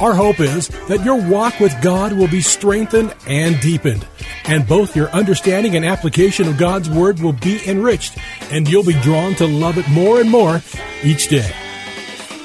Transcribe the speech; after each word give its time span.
Our 0.00 0.14
hope 0.14 0.40
is 0.40 0.68
that 0.88 1.04
your 1.04 1.20
walk 1.26 1.58
with 1.58 1.74
God 1.80 2.12
will 2.12 2.28
be 2.28 2.42
strengthened 2.42 3.14
and 3.26 3.58
deepened, 3.60 4.06
and 4.44 4.66
both 4.68 4.94
your 4.94 5.08
understanding 5.08 5.74
and 5.74 5.86
application 5.86 6.48
of 6.48 6.58
God's 6.58 6.90
Word 6.90 7.20
will 7.20 7.32
be 7.32 7.60
enriched, 7.66 8.18
and 8.50 8.68
you'll 8.68 8.84
be 8.84 9.00
drawn 9.00 9.34
to 9.36 9.46
love 9.46 9.78
it 9.78 9.88
more 9.88 10.20
and 10.20 10.30
more 10.30 10.60
each 11.02 11.28
day. 11.28 11.50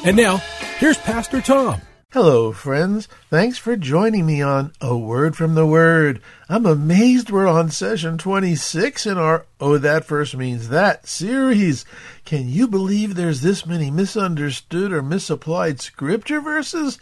And 0.06 0.16
now, 0.16 0.38
here's 0.78 0.98
Pastor 0.98 1.42
Tom. 1.42 1.82
Hello, 2.14 2.52
friends. 2.52 3.08
Thanks 3.30 3.58
for 3.58 3.78
joining 3.78 4.26
me 4.26 4.42
on 4.42 4.73
A 4.81 4.98
Word 4.98 5.34
from 5.38 5.56
the 5.56 5.66
Word. 5.66 6.20
I'm 6.50 6.66
amazed 6.66 7.30
we're 7.30 7.48
on 7.48 7.72
session 7.72 8.18
26 8.18 9.06
in 9.06 9.18
our 9.18 9.45
Oh, 9.62 9.78
That 9.78 10.03
Verse 10.03 10.36
Means 10.36 10.68
That 10.68 11.08
series. 11.08 11.86
Can 12.26 12.50
you 12.50 12.68
believe 12.68 13.16
there's 13.16 13.40
this 13.40 13.66
many 13.66 13.90
misunderstood 13.90 14.92
or 14.92 15.02
misapplied 15.02 15.80
scripture 15.80 16.42
verses? 16.42 17.00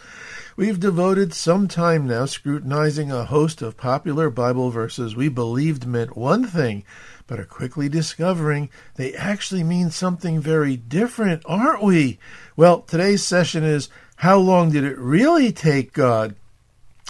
We've 0.56 0.80
devoted 0.80 1.34
some 1.34 1.68
time 1.68 2.06
now 2.06 2.26
scrutinizing 2.26 3.12
a 3.12 3.26
host 3.26 3.64
of 3.64 3.78
popular 3.78 4.30
Bible 4.30 4.70
verses 4.70 5.16
we 5.16 5.28
believed 5.28 5.88
meant 5.88 6.18
one 6.18 6.46
thing, 6.46 6.84
but 7.26 7.40
are 7.40 7.46
quickly 7.46 7.90
discovering 7.90 8.70
they 8.94 9.16
actually 9.16 9.64
mean 9.64 9.90
something 9.90 10.40
very 10.40 10.78
different, 10.78 11.42
aren't 11.48 11.82
we? 11.82 12.20
Well, 12.56 12.82
today's 12.82 13.26
session 13.26 13.64
is 13.64 13.90
How 14.20 14.38
Long 14.38 14.72
Did 14.72 14.84
It 14.84 14.98
Really 14.98 15.54
Take 15.54 15.94
God? 15.94 16.36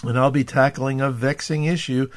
And 0.04 0.16
I'll 0.16 0.30
be 0.30 0.44
tackling 0.44 1.00
a 1.00 1.10
vexing 1.10 1.64
issue. 1.64 2.08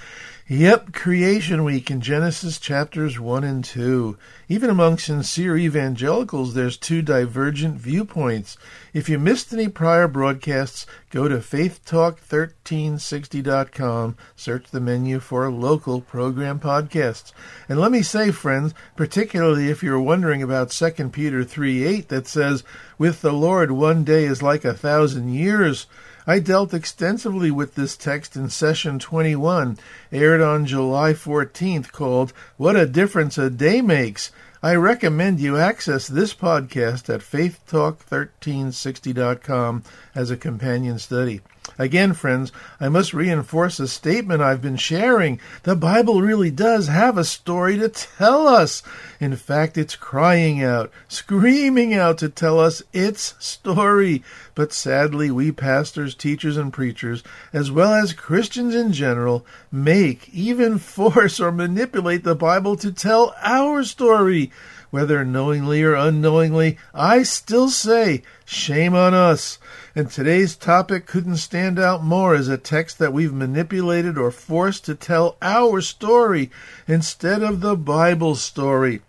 Yep, 0.50 0.92
Creation 0.92 1.64
Week 1.64 1.90
in 1.90 2.02
Genesis 2.02 2.60
chapters 2.60 3.18
1 3.18 3.46
and 3.46 3.64
2. 3.64 4.18
Even 4.50 4.70
among 4.70 4.98
sincere 4.98 5.56
evangelicals, 5.56 6.54
there's 6.54 6.76
two 6.76 7.02
divergent 7.02 7.78
viewpoints. 7.78 8.58
If 8.94 9.08
you 9.08 9.18
missed 9.18 9.54
any 9.54 9.70
prior 9.70 10.10
broadcasts, 10.10 10.86
go 11.12 11.30
to 11.30 11.38
faithtalk1360.com, 11.38 14.18
search 14.36 14.70
the 14.70 14.82
menu 14.82 15.22
for 15.22 15.50
local 15.50 16.02
program 16.02 16.60
podcasts. 16.60 17.32
And 17.70 17.80
let 17.80 17.94
me 17.94 18.02
say, 18.02 18.32
friends, 18.32 18.74
particularly 18.98 19.70
if 19.70 19.82
you're 19.82 19.98
wondering 19.98 20.44
about 20.44 20.72
2 20.72 21.08
Peter 21.14 21.46
3 21.46 21.86
8 21.86 22.10
that 22.10 22.28
says, 22.28 22.66
With 22.98 23.22
the 23.22 23.32
Lord 23.32 23.72
one 23.72 24.04
day 24.04 24.26
is 24.26 24.44
like 24.44 24.66
a 24.66 24.74
thousand 24.74 25.34
years. 25.34 25.88
I 26.26 26.40
dealt 26.40 26.74
extensively 26.74 27.52
with 27.52 27.76
this 27.76 27.98
text 27.98 28.38
in 28.38 28.50
session 28.50 28.98
21, 28.98 29.78
aired 30.12 30.40
on 30.40 30.66
July 30.66 31.12
14th, 31.14 31.92
called 31.92 32.32
What 32.56 32.78
a 32.78 32.86
Difference 32.86 33.38
a 33.38 33.50
Day 33.50 33.82
Makes. 33.82 34.32
I 34.62 34.76
recommend 34.76 35.42
you 35.42 35.58
access 35.58 36.08
this 36.08 36.34
podcast 36.34 37.14
at 37.14 37.20
faithtalk1360.com 37.20 39.84
as 40.16 40.32
a 40.32 40.38
companion 40.38 40.98
study. 40.98 41.42
Again, 41.78 42.14
friends, 42.14 42.52
I 42.80 42.90
must 42.90 43.14
reinforce 43.14 43.80
a 43.80 43.88
statement 43.88 44.42
I've 44.42 44.62
been 44.62 44.78
sharing. 44.78 45.40
The 45.64 45.76
Bible 45.76 46.22
really 46.22 46.52
does 46.52 46.88
have 46.88 47.18
a 47.18 47.24
story 47.24 47.78
to 47.80 47.90
tell 47.90 48.48
us. 48.48 48.84
In 49.20 49.36
fact, 49.36 49.78
it's 49.78 49.96
crying 49.96 50.62
out, 50.62 50.92
screaming 51.08 51.94
out 51.94 52.18
to 52.20 52.30
tell 52.30 52.60
us 52.60 52.84
its 52.94 53.36
story. 53.40 54.24
But 54.56 54.74
sadly, 54.74 55.32
we 55.32 55.52
pastors, 55.52 56.14
teachers, 56.14 56.58
and 56.58 56.72
preachers, 56.72 57.24
as 57.52 57.72
well 57.72 57.94
as 57.94 58.14
Christians 58.14 58.76
in 58.76 58.94
general, 58.94 59.46
make, 59.72 60.30
even 60.30 60.78
force, 60.78 61.40
or 61.40 61.52
manipulate 61.52 62.24
the 62.24 62.36
Bible 62.36 62.76
to 62.78 62.92
tell 62.92 63.34
our 63.42 63.84
story. 63.84 64.52
Whether 64.94 65.26
knowingly 65.26 65.82
or 65.82 65.96
unknowingly, 65.96 66.78
I 66.94 67.24
still 67.24 67.70
say, 67.70 68.22
shame 68.46 68.94
on 68.94 69.16
us. 69.16 69.58
And 69.96 70.08
today's 70.08 70.56
topic 70.56 71.08
couldn't 71.08 71.38
stand 71.38 71.80
out 71.80 72.04
more 72.04 72.36
as 72.36 72.48
a 72.48 72.60
text 72.60 73.00
that 73.00 73.12
we've 73.12 73.34
manipulated 73.34 74.20
or 74.20 74.30
forced 74.30 74.86
to 74.86 74.94
tell 74.94 75.36
our 75.42 75.82
story 75.82 76.52
instead 76.88 77.42
of 77.42 77.62
the 77.62 77.76
Bible 77.76 78.36
story. 78.36 79.02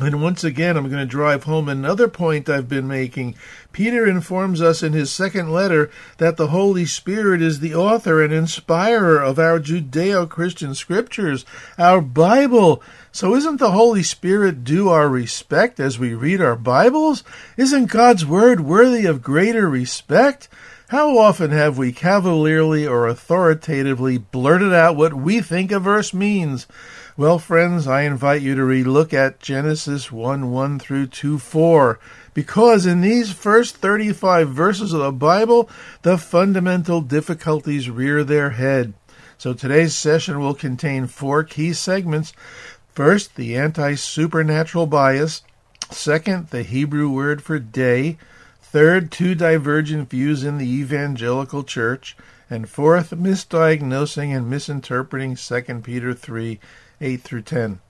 And 0.00 0.22
once 0.22 0.42
again, 0.42 0.78
I'm 0.78 0.88
going 0.88 1.02
to 1.02 1.06
drive 1.06 1.44
home 1.44 1.68
another 1.68 2.08
point 2.08 2.48
I've 2.48 2.68
been 2.68 2.88
making. 2.88 3.34
Peter 3.72 4.06
informs 4.06 4.62
us 4.62 4.82
in 4.82 4.94
his 4.94 5.12
second 5.12 5.52
letter 5.52 5.90
that 6.16 6.38
the 6.38 6.46
Holy 6.46 6.86
Spirit 6.86 7.42
is 7.42 7.60
the 7.60 7.74
author 7.74 8.22
and 8.22 8.32
inspirer 8.32 9.18
of 9.18 9.38
our 9.38 9.60
Judeo 9.60 10.26
Christian 10.26 10.74
scriptures, 10.74 11.44
our 11.76 12.00
Bible. 12.00 12.82
So 13.12 13.34
isn't 13.34 13.58
the 13.58 13.72
Holy 13.72 14.02
Spirit 14.02 14.64
due 14.64 14.88
our 14.88 15.10
respect 15.10 15.78
as 15.78 15.98
we 15.98 16.14
read 16.14 16.40
our 16.40 16.56
Bibles? 16.56 17.22
Isn't 17.58 17.90
God's 17.90 18.24
Word 18.24 18.60
worthy 18.60 19.04
of 19.04 19.20
greater 19.20 19.68
respect? 19.68 20.48
How 20.88 21.18
often 21.18 21.50
have 21.50 21.76
we 21.76 21.92
cavalierly 21.92 22.86
or 22.86 23.06
authoritatively 23.08 24.16
blurted 24.16 24.72
out 24.72 24.96
what 24.96 25.12
we 25.12 25.42
think 25.42 25.70
a 25.70 25.78
verse 25.78 26.14
means? 26.14 26.66
Well, 27.14 27.38
friends, 27.38 27.86
I 27.86 28.02
invite 28.02 28.40
you 28.40 28.54
to 28.54 28.62
relook 28.62 29.12
at 29.12 29.38
Genesis 29.38 30.10
1 30.10 30.50
1 30.50 30.78
through 30.78 31.08
2 31.08 31.38
4, 31.38 32.00
because 32.32 32.86
in 32.86 33.02
these 33.02 33.30
first 33.30 33.76
35 33.76 34.48
verses 34.48 34.94
of 34.94 35.00
the 35.00 35.12
Bible, 35.12 35.68
the 36.00 36.16
fundamental 36.16 37.02
difficulties 37.02 37.90
rear 37.90 38.24
their 38.24 38.50
head. 38.50 38.94
So 39.36 39.52
today's 39.52 39.94
session 39.94 40.40
will 40.40 40.54
contain 40.54 41.06
four 41.06 41.44
key 41.44 41.74
segments. 41.74 42.32
First, 42.94 43.36
the 43.36 43.58
anti 43.58 43.94
supernatural 43.94 44.86
bias. 44.86 45.42
Second, 45.90 46.48
the 46.48 46.62
Hebrew 46.62 47.10
word 47.10 47.42
for 47.42 47.58
day. 47.58 48.16
Third, 48.62 49.12
two 49.12 49.34
divergent 49.34 50.08
views 50.08 50.44
in 50.44 50.56
the 50.56 50.64
evangelical 50.64 51.62
church. 51.62 52.16
And 52.52 52.68
fourth, 52.68 53.12
misdiagnosing 53.12 54.36
and 54.36 54.50
misinterpreting 54.50 55.36
2 55.36 55.80
Peter 55.82 56.12
3 56.12 56.60
8 57.00 57.22
through 57.22 57.40
10. 57.40 57.80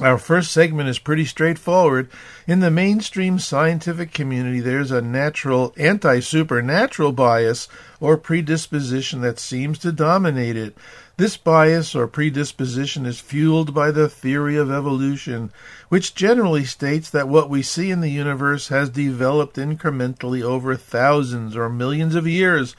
Our 0.00 0.18
first 0.18 0.50
segment 0.50 0.88
is 0.88 0.98
pretty 0.98 1.24
straightforward. 1.24 2.10
In 2.48 2.58
the 2.58 2.70
mainstream 2.70 3.38
scientific 3.38 4.12
community, 4.12 4.58
there's 4.58 4.90
a 4.90 5.00
natural 5.00 5.72
anti 5.76 6.18
supernatural 6.18 7.12
bias 7.12 7.68
or 8.00 8.16
predisposition 8.16 9.20
that 9.20 9.38
seems 9.38 9.78
to 9.78 9.92
dominate 9.92 10.56
it. 10.56 10.76
This 11.16 11.36
bias 11.36 11.94
or 11.94 12.08
predisposition 12.08 13.06
is 13.06 13.20
fueled 13.20 13.72
by 13.72 13.92
the 13.92 14.08
theory 14.08 14.56
of 14.56 14.72
evolution, 14.72 15.52
which 15.90 16.16
generally 16.16 16.64
states 16.64 17.08
that 17.10 17.28
what 17.28 17.48
we 17.48 17.62
see 17.62 17.92
in 17.92 18.00
the 18.00 18.10
universe 18.10 18.68
has 18.68 18.90
developed 18.90 19.56
incrementally 19.56 20.42
over 20.42 20.74
thousands 20.74 21.54
or 21.54 21.68
millions 21.68 22.16
of 22.16 22.26
years. 22.26 22.74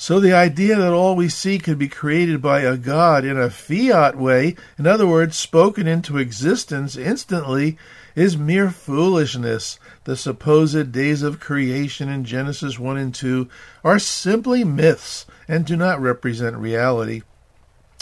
So 0.00 0.18
the 0.18 0.32
idea 0.32 0.76
that 0.76 0.94
all 0.94 1.14
we 1.14 1.28
see 1.28 1.58
could 1.58 1.76
be 1.76 1.86
created 1.86 2.40
by 2.40 2.60
a 2.60 2.78
God 2.78 3.22
in 3.22 3.36
a 3.36 3.50
fiat 3.50 4.16
way, 4.16 4.56
in 4.78 4.86
other 4.86 5.06
words, 5.06 5.36
spoken 5.36 5.86
into 5.86 6.16
existence 6.16 6.96
instantly, 6.96 7.76
is 8.14 8.34
mere 8.34 8.70
foolishness. 8.70 9.78
The 10.04 10.16
supposed 10.16 10.90
days 10.90 11.20
of 11.20 11.38
creation 11.38 12.08
in 12.08 12.24
Genesis 12.24 12.78
1 12.78 12.96
and 12.96 13.14
2 13.14 13.46
are 13.84 13.98
simply 13.98 14.64
myths 14.64 15.26
and 15.46 15.66
do 15.66 15.76
not 15.76 16.00
represent 16.00 16.56
reality. 16.56 17.20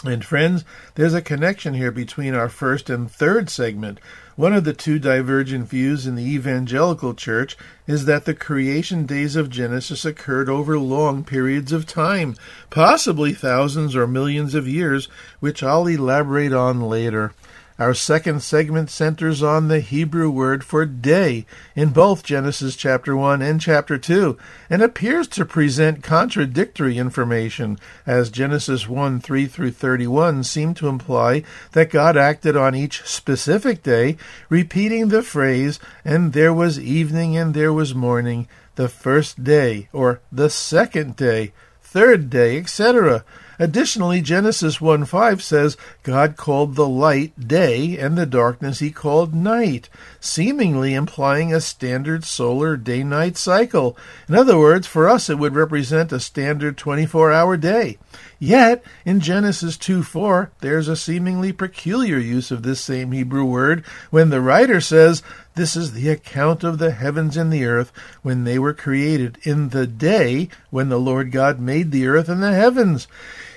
And 0.05 0.25
friends, 0.25 0.65
there's 0.95 1.15
a 1.15 1.21
connection 1.21 1.75
here 1.75 1.91
between 1.91 2.33
our 2.33 2.49
first 2.49 2.89
and 2.89 3.11
third 3.11 3.51
segment. 3.51 3.99
One 4.37 4.53
of 4.53 4.63
the 4.63 4.73
two 4.73 5.01
divergent 5.01 5.69
views 5.69 6.07
in 6.07 6.15
the 6.15 6.23
evangelical 6.23 7.15
church 7.15 7.57
is 7.89 8.05
that 8.05 8.25
the 8.25 8.35
creation 8.35 9.07
days 9.07 9.35
of 9.35 9.51
Genesis 9.51 10.05
occurred 10.05 10.49
over 10.49 10.79
long 10.79 11.25
periods 11.25 11.73
of 11.73 11.85
time, 11.85 12.37
possibly 12.71 13.33
thousands 13.33 13.97
or 13.97 14.07
millions 14.07 14.55
of 14.55 14.69
years, 14.69 15.09
which 15.41 15.65
I'll 15.65 15.89
elaborate 15.89 16.53
on 16.53 16.81
later. 16.81 17.33
Our 17.79 17.95
second 17.95 18.43
segment 18.43 18.91
centers 18.91 19.41
on 19.41 19.69
the 19.69 19.79
Hebrew 19.79 20.31
word 20.31 20.65
for 20.65 20.85
day 20.85 21.47
in 21.77 21.91
both 21.91 22.25
Genesis 22.25 22.75
chapter 22.75 23.17
1 23.17 23.41
and 23.41 23.61
chapter 23.61 23.97
2 23.97 24.37
and 24.69 24.83
appears 24.83 25.29
to 25.29 25.45
present 25.45 26.03
contradictory 26.03 26.99
information 26.99 27.79
as 28.05 28.31
Genesis 28.31 28.89
1 28.89 29.21
3 29.21 29.47
through 29.47 29.71
31 29.71 30.43
seem 30.43 30.75
to 30.75 30.89
imply 30.89 31.45
that 31.71 31.91
God 31.91 32.17
acted 32.17 32.57
on 32.57 32.75
each 32.75 33.03
specific 33.05 33.85
day, 33.85 34.17
repeating 34.49 35.07
the 35.07 35.23
phrase, 35.23 35.79
and 36.05 36.33
there 36.33 36.53
was 36.53 36.81
evening 36.81 37.37
and 37.37 37.55
there 37.55 37.73
was 37.73 37.95
morning, 37.95 38.49
the 38.75 38.89
first 38.89 39.45
day, 39.45 39.89
or 39.93 40.21
the 40.33 40.51
second 40.51 41.15
day, 41.15 41.53
third 41.81 42.29
day, 42.29 42.59
etc. 42.59 43.25
Additionally, 43.61 44.21
Genesis 44.21 44.81
1 44.81 45.05
5 45.05 45.43
says, 45.43 45.77
God 46.05 46.37
called 46.37 46.77
the 46.77 46.89
light 46.89 47.49
day, 47.49 47.99
and 47.99 48.17
the 48.17 48.25
darkness 48.25 48.79
he 48.79 48.93
called 48.93 49.35
night, 49.35 49.89
seemingly 50.21 50.95
implying 50.95 51.53
a 51.53 51.61
standard 51.61 52.25
solar 52.25 52.77
day 52.77 53.03
night 53.03 53.37
cycle. 53.37 53.97
In 54.29 54.37
other 54.37 54.57
words, 54.57 54.87
for 54.87 55.09
us 55.09 55.29
it 55.29 55.39
would 55.39 55.57
represent 55.57 56.13
a 56.13 56.21
standard 56.21 56.77
24 56.77 57.33
hour 57.33 57.57
day. 57.57 57.99
Yet, 58.39 58.85
in 59.05 59.19
Genesis 59.19 59.77
2 59.77 60.05
4, 60.05 60.53
there's 60.61 60.87
a 60.87 60.95
seemingly 60.95 61.53
peculiar 61.53 62.19
use 62.19 62.53
of 62.53 62.63
this 62.63 62.81
same 62.81 63.11
Hebrew 63.11 63.45
word 63.45 63.85
when 64.11 64.31
the 64.31 64.41
writer 64.41 64.81
says, 64.81 65.25
This 65.57 65.75
is 65.75 65.93
the 65.93 66.09
account 66.11 66.63
of 66.63 66.79
the 66.79 66.93
heavens 66.93 67.37
and 67.37 67.53
the 67.53 67.65
earth 67.65 67.91
when 68.23 68.45
they 68.45 68.61
were 68.61 68.73
created 68.73 69.39
in 69.43 69.71
the 69.71 69.89
day 69.89 70.49
when 70.71 70.89
the 70.89 71.01
Lord 71.01 71.33
God 71.33 71.59
made 71.59 71.91
the 71.91 72.07
earth 72.07 72.29
and 72.29 72.41
the 72.41 72.55
heavens 72.55 73.09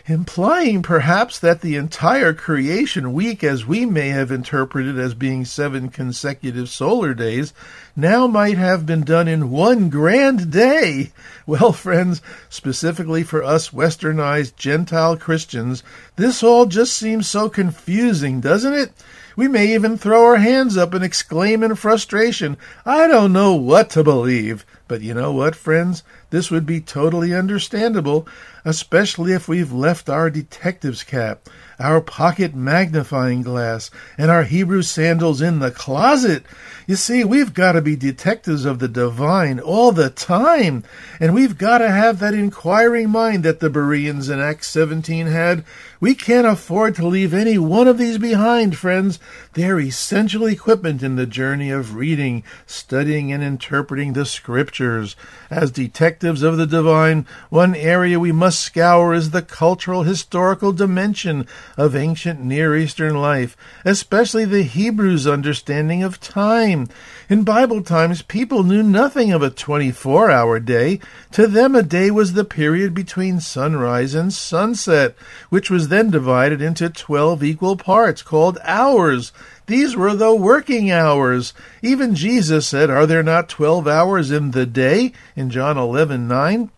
implying 0.07 0.81
perhaps 0.81 1.39
that 1.39 1.61
the 1.61 1.75
entire 1.75 2.33
creation 2.33 3.13
week, 3.13 3.43
as 3.43 3.65
we 3.65 3.85
may 3.85 4.09
have 4.09 4.31
interpreted 4.31 4.97
as 4.97 5.13
being 5.13 5.45
seven 5.45 5.89
consecutive 5.89 6.69
solar 6.69 7.13
days, 7.13 7.53
now 7.95 8.27
might 8.27 8.57
have 8.57 8.85
been 8.85 9.03
done 9.03 9.27
in 9.27 9.51
one 9.51 9.89
grand 9.89 10.51
day. 10.51 11.11
Well, 11.45 11.73
friends, 11.73 12.21
specifically 12.49 13.23
for 13.23 13.43
us 13.43 13.69
westernized 13.69 14.55
Gentile 14.55 15.17
Christians, 15.17 15.83
this 16.15 16.43
all 16.43 16.65
just 16.65 16.93
seems 16.93 17.27
so 17.27 17.49
confusing, 17.49 18.41
doesn't 18.41 18.73
it? 18.73 18.91
We 19.35 19.47
may 19.47 19.73
even 19.73 19.97
throw 19.97 20.25
our 20.25 20.37
hands 20.37 20.77
up 20.77 20.93
and 20.93 21.03
exclaim 21.03 21.63
in 21.63 21.75
frustration, 21.75 22.57
I 22.85 23.07
don't 23.07 23.33
know 23.33 23.55
what 23.55 23.89
to 23.91 24.03
believe. 24.03 24.65
But 24.87 25.01
you 25.01 25.13
know 25.13 25.31
what, 25.31 25.55
friends? 25.55 26.03
This 26.31 26.49
would 26.49 26.65
be 26.65 26.79
totally 26.79 27.35
understandable, 27.35 28.25
especially 28.63 29.33
if 29.33 29.49
we've 29.49 29.73
left 29.73 30.09
our 30.09 30.29
detective's 30.29 31.03
cap, 31.03 31.49
our 31.77 31.99
pocket 31.99 32.55
magnifying 32.55 33.41
glass, 33.41 33.91
and 34.17 34.31
our 34.31 34.43
Hebrew 34.43 34.81
sandals 34.81 35.41
in 35.41 35.59
the 35.59 35.71
closet. 35.71 36.43
You 36.87 36.95
see, 36.95 37.25
we've 37.25 37.53
got 37.53 37.73
to 37.73 37.81
be 37.81 37.97
detectives 37.97 38.63
of 38.63 38.79
the 38.79 38.87
divine 38.87 39.59
all 39.59 39.91
the 39.91 40.09
time, 40.09 40.85
and 41.19 41.33
we've 41.33 41.57
got 41.57 41.79
to 41.79 41.91
have 41.91 42.19
that 42.19 42.33
inquiring 42.33 43.09
mind 43.09 43.43
that 43.43 43.59
the 43.59 43.69
Bereans 43.69 44.29
in 44.29 44.39
Acts 44.39 44.69
17 44.69 45.27
had. 45.27 45.65
We 45.99 46.15
can't 46.15 46.47
afford 46.47 46.95
to 46.95 47.07
leave 47.07 47.33
any 47.33 47.57
one 47.57 47.87
of 47.87 47.97
these 47.97 48.17
behind, 48.17 48.77
friends. 48.77 49.19
They're 49.53 49.79
essential 49.79 50.45
equipment 50.45 51.03
in 51.03 51.17
the 51.17 51.27
journey 51.27 51.71
of 51.71 51.95
reading, 51.95 52.43
studying, 52.65 53.31
and 53.31 53.43
interpreting 53.43 54.13
the 54.13 54.25
scriptures. 54.25 55.15
As 55.49 55.71
detectives 55.71 56.20
of 56.23 56.57
the 56.57 56.67
divine, 56.67 57.25
one 57.49 57.73
area 57.73 58.19
we 58.19 58.31
must 58.31 58.59
scour 58.59 59.13
is 59.13 59.31
the 59.31 59.41
cultural 59.41 60.03
historical 60.03 60.71
dimension 60.71 61.47
of 61.77 61.95
ancient 61.95 62.39
Near 62.39 62.75
Eastern 62.75 63.15
life, 63.15 63.57
especially 63.83 64.45
the 64.45 64.63
Hebrews' 64.63 65.25
understanding 65.25 66.03
of 66.03 66.19
time. 66.19 66.87
In 67.27 67.43
Bible 67.43 67.81
times, 67.81 68.21
people 68.21 68.63
knew 68.63 68.83
nothing 68.83 69.31
of 69.31 69.41
a 69.41 69.49
24 69.49 70.29
hour 70.29 70.59
day. 70.59 70.99
To 71.31 71.47
them, 71.47 71.75
a 71.75 71.81
day 71.81 72.11
was 72.11 72.33
the 72.33 72.45
period 72.45 72.93
between 72.93 73.39
sunrise 73.39 74.13
and 74.13 74.31
sunset, 74.31 75.15
which 75.49 75.69
was 75.71 75.87
then 75.87 76.11
divided 76.11 76.61
into 76.61 76.89
12 76.89 77.43
equal 77.43 77.77
parts 77.77 78.21
called 78.21 78.59
hours. 78.63 79.31
These 79.71 79.95
were 79.95 80.13
the 80.13 80.35
working 80.35 80.91
hours. 80.91 81.53
Even 81.81 82.13
Jesus 82.13 82.67
said, 82.67 82.89
Are 82.89 83.05
there 83.05 83.23
not 83.23 83.47
12 83.47 83.87
hours 83.87 84.29
in 84.29 84.51
the 84.51 84.65
day? 84.65 85.13
in 85.33 85.49
John 85.49 85.77
11 85.77 86.27
9 86.27 86.69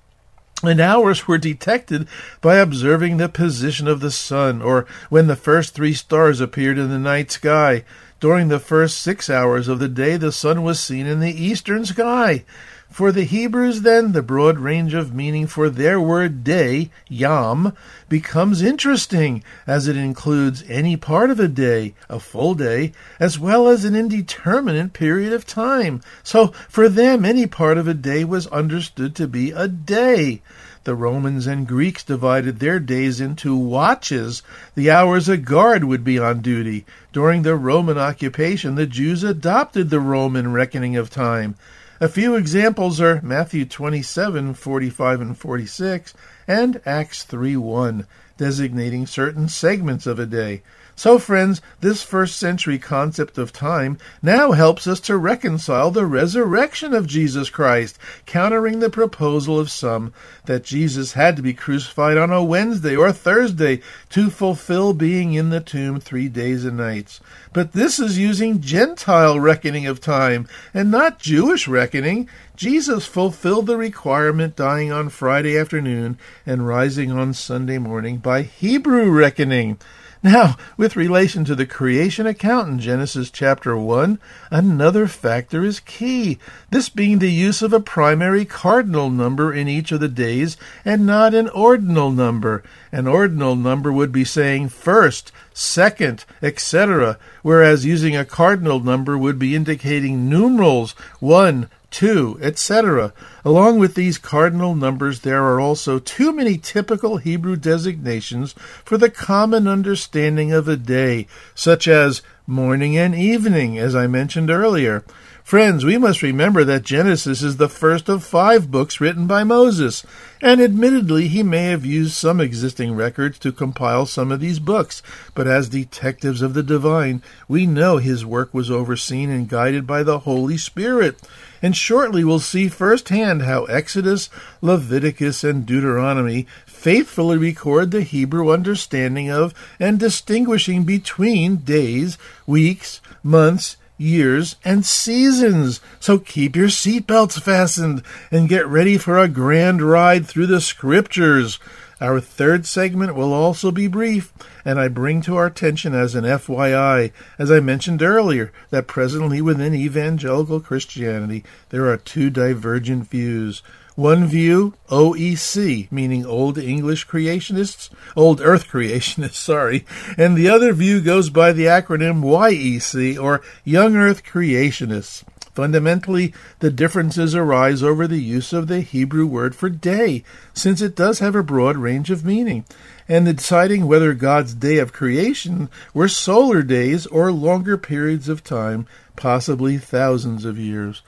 and 0.63 0.79
hours 0.79 1.27
were 1.27 1.39
detected 1.39 2.07
by 2.39 2.57
observing 2.57 3.17
the 3.17 3.29
position 3.29 3.87
of 3.87 3.99
the 3.99 4.11
sun, 4.11 4.61
or 4.61 4.85
when 5.09 5.25
the 5.25 5.35
first 5.35 5.73
three 5.73 5.95
stars 5.95 6.39
appeared 6.39 6.77
in 6.77 6.91
the 6.91 6.99
night 6.99 7.31
sky. 7.31 7.83
During 8.19 8.49
the 8.49 8.59
first 8.59 8.99
six 8.99 9.27
hours 9.27 9.67
of 9.67 9.79
the 9.79 9.89
day, 9.89 10.15
the 10.15 10.31
sun 10.31 10.61
was 10.61 10.79
seen 10.79 11.07
in 11.07 11.19
the 11.19 11.33
eastern 11.33 11.85
sky. 11.85 12.45
For 12.93 13.11
the 13.11 13.23
Hebrews, 13.23 13.81
then, 13.81 14.11
the 14.11 14.21
broad 14.21 14.59
range 14.59 14.93
of 14.93 15.15
meaning 15.15 15.47
for 15.47 15.67
their 15.67 15.99
word 15.99 16.43
day, 16.43 16.91
yom, 17.09 17.73
becomes 18.07 18.61
interesting, 18.61 19.43
as 19.65 19.87
it 19.87 19.97
includes 19.97 20.63
any 20.69 20.95
part 20.95 21.31
of 21.31 21.39
a 21.39 21.47
day, 21.47 21.95
a 22.07 22.19
full 22.19 22.53
day, 22.53 22.91
as 23.19 23.39
well 23.39 23.67
as 23.67 23.83
an 23.83 23.95
indeterminate 23.95 24.93
period 24.93 25.33
of 25.33 25.47
time. 25.47 26.01
So, 26.21 26.53
for 26.69 26.87
them, 26.87 27.25
any 27.25 27.47
part 27.47 27.79
of 27.79 27.87
a 27.87 27.95
day 27.95 28.23
was 28.23 28.45
understood 28.47 29.15
to 29.15 29.27
be 29.27 29.49
a 29.49 29.67
day. 29.67 30.43
The 30.83 30.93
Romans 30.93 31.47
and 31.47 31.67
Greeks 31.67 32.03
divided 32.03 32.59
their 32.59 32.79
days 32.79 33.19
into 33.19 33.55
watches, 33.55 34.43
the 34.75 34.91
hours 34.91 35.27
a 35.27 35.37
guard 35.37 35.85
would 35.85 36.03
be 36.03 36.19
on 36.19 36.41
duty. 36.41 36.85
During 37.11 37.41
the 37.41 37.55
Roman 37.55 37.97
occupation, 37.97 38.75
the 38.75 38.85
Jews 38.85 39.23
adopted 39.23 39.89
the 39.89 39.99
Roman 39.99 40.53
reckoning 40.53 40.95
of 40.95 41.09
time. 41.09 41.55
A 42.01 42.09
few 42.09 42.35
examples 42.35 42.99
are 42.99 43.21
Matthew 43.21 43.65
27, 43.65 44.55
45 44.55 45.21
and 45.21 45.37
46, 45.37 46.15
and 46.47 46.81
Acts 46.87 47.23
3, 47.23 47.55
1, 47.55 48.07
designating 48.35 49.05
certain 49.05 49.47
segments 49.47 50.07
of 50.07 50.17
a 50.17 50.25
day. 50.25 50.63
So, 50.95 51.17
friends, 51.17 51.59
this 51.81 52.03
first 52.03 52.37
century 52.37 52.77
concept 52.77 53.39
of 53.39 53.51
time 53.51 53.97
now 54.21 54.51
helps 54.51 54.85
us 54.85 54.99
to 55.01 55.17
reconcile 55.17 55.89
the 55.89 56.05
resurrection 56.05 56.93
of 56.93 57.07
Jesus 57.07 57.49
Christ, 57.49 57.97
countering 58.27 58.79
the 58.79 58.91
proposal 58.91 59.59
of 59.59 59.71
some 59.71 60.13
that 60.45 60.63
Jesus 60.63 61.13
had 61.13 61.35
to 61.35 61.41
be 61.41 61.53
crucified 61.53 62.15
on 62.17 62.31
a 62.31 62.43
Wednesday 62.43 62.95
or 62.95 63.11
Thursday 63.11 63.81
to 64.09 64.29
fulfill 64.29 64.93
being 64.93 65.33
in 65.33 65.49
the 65.49 65.59
tomb 65.59 65.99
three 65.99 66.29
days 66.29 66.63
and 66.63 66.77
nights. 66.77 67.19
But 67.53 67.71
this 67.71 67.99
is 67.99 68.19
using 68.19 68.61
Gentile 68.61 69.39
reckoning 69.39 69.87
of 69.87 69.99
time 69.99 70.47
and 70.75 70.91
not 70.91 71.19
Jewish 71.19 71.67
reckoning. 71.67 72.29
Jesus 72.55 73.07
fulfilled 73.07 73.65
the 73.65 73.77
requirement 73.77 74.55
dying 74.55 74.91
on 74.91 75.09
Friday 75.09 75.57
afternoon 75.57 76.19
and 76.45 76.67
rising 76.67 77.11
on 77.11 77.33
Sunday 77.33 77.79
morning 77.79 78.17
by 78.17 78.43
Hebrew 78.43 79.09
reckoning. 79.09 79.79
Now, 80.25 80.55
with 80.77 80.95
relation 80.95 81.43
to 81.45 81.53
the 81.53 81.65
creation 81.65 82.25
account 82.25 82.69
in 82.69 82.79
Genesis 82.79 83.29
chapter 83.29 83.75
1, 83.75 84.19
another 84.49 85.05
factor 85.05 85.65
is 85.65 85.81
key, 85.81 86.39
this 86.69 86.87
being 86.87 87.19
the 87.19 87.29
use 87.29 87.61
of 87.61 87.73
a 87.73 87.81
primary 87.81 88.45
cardinal 88.45 89.09
number 89.09 89.53
in 89.53 89.67
each 89.67 89.91
of 89.91 89.99
the 89.99 90.07
days 90.07 90.55
and 90.85 91.05
not 91.05 91.33
an 91.33 91.49
ordinal 91.49 92.09
number. 92.09 92.63
An 92.89 93.05
ordinal 93.05 93.57
number 93.57 93.91
would 93.91 94.13
be 94.13 94.23
saying 94.23 94.69
first, 94.69 95.33
second, 95.53 96.23
etc., 96.41 97.19
whereas 97.41 97.85
using 97.85 98.15
a 98.15 98.23
cardinal 98.23 98.79
number 98.79 99.17
would 99.17 99.37
be 99.37 99.57
indicating 99.57 100.29
numerals 100.29 100.91
1, 101.19 101.69
2, 101.93 102.39
etc. 102.41 103.13
Along 103.45 103.77
with 103.77 103.93
these 103.93 104.17
cardinal 104.17 104.73
numbers, 104.75 105.21
there 105.21 105.43
are 105.43 105.59
also 105.59 105.99
too 105.99 106.33
many 106.33 106.57
typical 106.57 107.17
Hebrew 107.17 107.55
designations 107.55 108.53
for 108.83 108.97
the 108.97 109.11
common 109.11 109.67
understanding 109.67 110.51
of 110.51 110.67
a 110.67 110.75
day, 110.75 111.27
such 111.53 111.87
as 111.87 112.23
morning 112.47 112.97
and 112.97 113.13
evening, 113.13 113.77
as 113.77 113.95
I 113.95 114.07
mentioned 114.07 114.49
earlier. 114.49 115.03
Friends, 115.43 115.83
we 115.83 115.97
must 115.97 116.23
remember 116.23 116.63
that 116.63 116.83
Genesis 116.83 117.43
is 117.43 117.57
the 117.57 117.67
first 117.67 118.07
of 118.07 118.23
five 118.23 118.71
books 118.71 119.01
written 119.01 119.27
by 119.27 119.43
Moses, 119.43 120.05
and 120.41 120.61
admittedly 120.61 121.27
he 121.27 121.43
may 121.43 121.65
have 121.65 121.85
used 121.85 122.13
some 122.13 122.39
existing 122.39 122.95
records 122.95 123.37
to 123.39 123.51
compile 123.51 124.05
some 124.05 124.31
of 124.31 124.39
these 124.39 124.59
books, 124.59 125.03
but 125.35 125.45
as 125.45 125.67
detectives 125.67 126.41
of 126.41 126.53
the 126.53 126.63
divine, 126.63 127.21
we 127.49 127.67
know 127.67 127.97
his 127.97 128.25
work 128.25 128.53
was 128.53 128.71
overseen 128.71 129.29
and 129.29 129.49
guided 129.49 129.85
by 129.85 130.01
the 130.01 130.19
Holy 130.19 130.57
Spirit. 130.57 131.19
And 131.63 131.77
shortly 131.77 132.25
we'll 132.25 132.39
see 132.39 132.67
firsthand 132.67 133.43
how 133.43 133.63
Exodus, 133.65 134.29
Leviticus, 134.61 135.45
and 135.45 135.65
Deuteronomy 135.65 136.45
faithfully 136.65 137.37
record 137.37 137.91
the 137.91 138.01
Hebrew 138.01 138.51
understanding 138.51 139.31
of 139.31 139.53
and 139.79 139.97
distinguishing 139.97 140.83
between 140.83 141.55
days, 141.55 142.17
weeks, 142.45 142.99
months, 143.23 143.77
years, 143.97 144.57
and 144.65 144.85
seasons. 144.85 145.79
So 146.01 146.19
keep 146.19 146.57
your 146.57 146.67
seatbelts 146.67 147.41
fastened 147.41 148.03
and 148.29 148.49
get 148.49 148.67
ready 148.67 148.97
for 148.97 149.17
a 149.17 149.29
grand 149.29 149.81
ride 149.81 150.25
through 150.25 150.47
the 150.47 150.59
scriptures. 150.59 151.59
Our 152.03 152.19
third 152.19 152.65
segment 152.65 153.15
will 153.15 153.31
also 153.31 153.71
be 153.71 153.87
brief, 153.87 154.33
and 154.65 154.77
I 154.77 154.89
bring 154.89 155.21
to 155.21 155.37
our 155.37 155.45
attention 155.45 155.95
as 155.95 156.15
an 156.15 156.25
FYI, 156.25 157.13
as 157.39 157.49
I 157.49 157.61
mentioned 157.61 158.03
earlier, 158.03 158.51
that 158.71 158.87
presently 158.87 159.41
within 159.41 159.73
evangelical 159.73 160.59
Christianity 160.59 161.45
there 161.69 161.87
are 161.87 161.95
two 161.95 162.29
divergent 162.29 163.09
views. 163.09 163.63
One 163.95 164.27
view, 164.27 164.73
OEC, 164.89 165.89
meaning 165.93 166.25
Old 166.25 166.57
English 166.57 167.07
Creationists, 167.07 167.89
Old 168.17 168.41
Earth 168.41 168.67
Creationists, 168.67 169.35
sorry, 169.35 169.85
and 170.17 170.35
the 170.35 170.49
other 170.49 170.73
view 170.73 170.99
goes 170.99 171.29
by 171.29 171.53
the 171.53 171.67
acronym 171.67 172.21
YEC, 172.21 173.17
or 173.17 173.41
Young 173.63 173.95
Earth 173.95 174.25
Creationists. 174.25 175.23
Fundamentally, 175.53 176.33
the 176.59 176.71
differences 176.71 177.35
arise 177.35 177.83
over 177.83 178.07
the 178.07 178.21
use 178.21 178.53
of 178.53 178.67
the 178.67 178.81
Hebrew 178.81 179.27
word 179.27 179.55
for 179.55 179.69
day, 179.69 180.23
since 180.53 180.81
it 180.81 180.95
does 180.95 181.19
have 181.19 181.35
a 181.35 181.43
broad 181.43 181.77
range 181.77 182.09
of 182.09 182.25
meaning, 182.25 182.65
and 183.07 183.25
deciding 183.25 183.85
whether 183.85 184.15
God's 184.15 184.55
day 184.55 184.79
of 184.79 184.93
creation 184.93 185.69
were 185.93 186.07
solar 186.07 186.63
days 186.63 187.05
or 187.05 187.31
longer 187.31 187.77
periods 187.77 188.27
of 188.27 188.43
time, 188.43 188.87
possibly 189.15 189.77
thousands 189.77 190.43
of 190.43 190.57
years. 190.57 191.03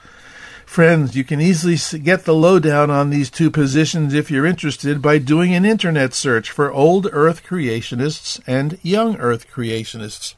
Friends, 0.66 1.16
you 1.16 1.24
can 1.24 1.42
easily 1.42 1.78
get 2.00 2.26
the 2.26 2.36
lowdown 2.36 2.92
on 2.92 3.10
these 3.10 3.32
two 3.32 3.50
positions 3.50 4.14
if 4.14 4.30
you're 4.30 4.46
interested 4.46 5.02
by 5.02 5.18
doing 5.18 5.56
an 5.56 5.66
internet 5.66 6.14
search 6.14 6.52
for 6.52 6.72
Old 6.72 7.08
Earth 7.12 7.44
Creationists 7.44 8.40
and 8.46 8.78
Young 8.84 9.16
Earth 9.18 9.48
Creationists. 9.50 10.36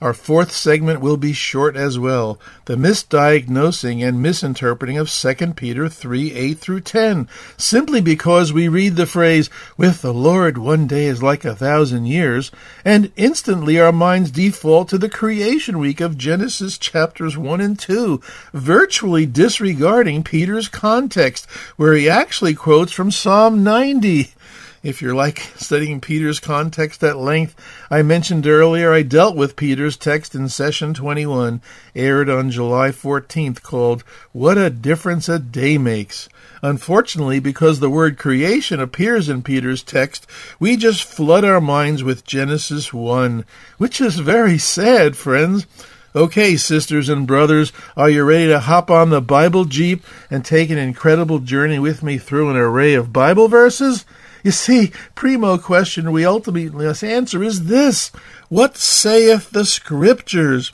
Our 0.00 0.14
fourth 0.14 0.52
segment 0.52 1.00
will 1.00 1.16
be 1.16 1.32
short 1.32 1.76
as 1.76 1.98
well 1.98 2.38
the 2.66 2.76
misdiagnosing 2.76 4.06
and 4.06 4.22
misinterpreting 4.22 4.96
of 4.96 5.10
2 5.10 5.54
Peter 5.54 5.88
3 5.88 6.32
8 6.34 6.58
through 6.58 6.82
10, 6.82 7.28
simply 7.56 8.00
because 8.00 8.52
we 8.52 8.68
read 8.68 8.94
the 8.94 9.06
phrase, 9.06 9.50
with 9.76 10.00
the 10.02 10.14
Lord 10.14 10.56
one 10.56 10.86
day 10.86 11.06
is 11.06 11.20
like 11.20 11.44
a 11.44 11.56
thousand 11.56 12.06
years, 12.06 12.52
and 12.84 13.10
instantly 13.16 13.80
our 13.80 13.90
minds 13.90 14.30
default 14.30 14.88
to 14.90 14.98
the 14.98 15.08
creation 15.08 15.80
week 15.80 16.00
of 16.00 16.16
Genesis 16.16 16.78
chapters 16.78 17.36
1 17.36 17.60
and 17.60 17.76
2, 17.76 18.20
virtually 18.52 19.26
disregarding 19.26 20.22
Peter's 20.22 20.68
context, 20.68 21.46
where 21.76 21.94
he 21.94 22.08
actually 22.08 22.54
quotes 22.54 22.92
from 22.92 23.10
Psalm 23.10 23.64
90. 23.64 24.32
If 24.80 25.02
you're 25.02 25.14
like 25.14 25.40
studying 25.56 26.00
Peter's 26.00 26.38
context 26.38 27.02
at 27.02 27.16
length, 27.16 27.56
I 27.90 28.02
mentioned 28.02 28.46
earlier 28.46 28.92
I 28.92 29.02
dealt 29.02 29.34
with 29.34 29.56
Peter's 29.56 29.96
text 29.96 30.36
in 30.36 30.48
session 30.48 30.94
21, 30.94 31.60
aired 31.96 32.30
on 32.30 32.52
July 32.52 32.90
14th, 32.90 33.60
called 33.60 34.04
What 34.30 34.56
a 34.56 34.70
Difference 34.70 35.28
a 35.28 35.40
Day 35.40 35.78
Makes. 35.78 36.28
Unfortunately, 36.62 37.40
because 37.40 37.80
the 37.80 37.90
word 37.90 38.18
creation 38.18 38.78
appears 38.78 39.28
in 39.28 39.42
Peter's 39.42 39.82
text, 39.82 40.28
we 40.60 40.76
just 40.76 41.02
flood 41.02 41.44
our 41.44 41.60
minds 41.60 42.04
with 42.04 42.24
Genesis 42.24 42.92
1, 42.92 43.44
which 43.78 44.00
is 44.00 44.20
very 44.20 44.58
sad, 44.58 45.16
friends. 45.16 45.66
Okay, 46.14 46.56
sisters 46.56 47.08
and 47.08 47.26
brothers, 47.26 47.72
are 47.96 48.08
you 48.08 48.22
ready 48.22 48.46
to 48.46 48.60
hop 48.60 48.92
on 48.92 49.10
the 49.10 49.20
Bible 49.20 49.64
Jeep 49.64 50.04
and 50.30 50.44
take 50.44 50.70
an 50.70 50.78
incredible 50.78 51.40
journey 51.40 51.80
with 51.80 52.04
me 52.04 52.16
through 52.16 52.48
an 52.50 52.56
array 52.56 52.94
of 52.94 53.12
Bible 53.12 53.48
verses? 53.48 54.04
You 54.42 54.50
see, 54.52 54.92
primo 55.14 55.58
question 55.58 56.12
we 56.12 56.24
ultimately 56.24 56.86
must 56.86 57.02
answer 57.02 57.42
is 57.42 57.66
this 57.66 58.08
What 58.48 58.76
saith 58.76 59.50
the 59.50 59.64
Scriptures? 59.64 60.72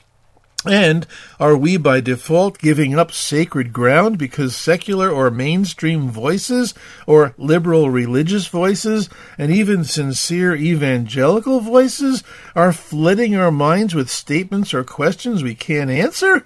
And 0.67 1.05
are 1.39 1.55
we 1.55 1.77
by 1.77 2.01
default 2.01 2.57
giving 2.57 2.97
up 2.97 3.11
sacred 3.11 3.71
ground 3.71 4.17
because 4.17 4.55
secular 4.55 5.11
or 5.11 5.29
mainstream 5.29 6.09
voices, 6.09 6.73
or 7.05 7.35
liberal 7.37 7.91
religious 7.91 8.47
voices, 8.47 9.07
and 9.37 9.51
even 9.51 9.83
sincere 9.83 10.55
evangelical 10.55 11.59
voices 11.59 12.23
are 12.55 12.73
flooding 12.73 13.35
our 13.35 13.51
minds 13.51 13.93
with 13.93 14.09
statements 14.09 14.73
or 14.73 14.83
questions 14.83 15.43
we 15.43 15.53
can't 15.53 15.91
answer? 15.91 16.45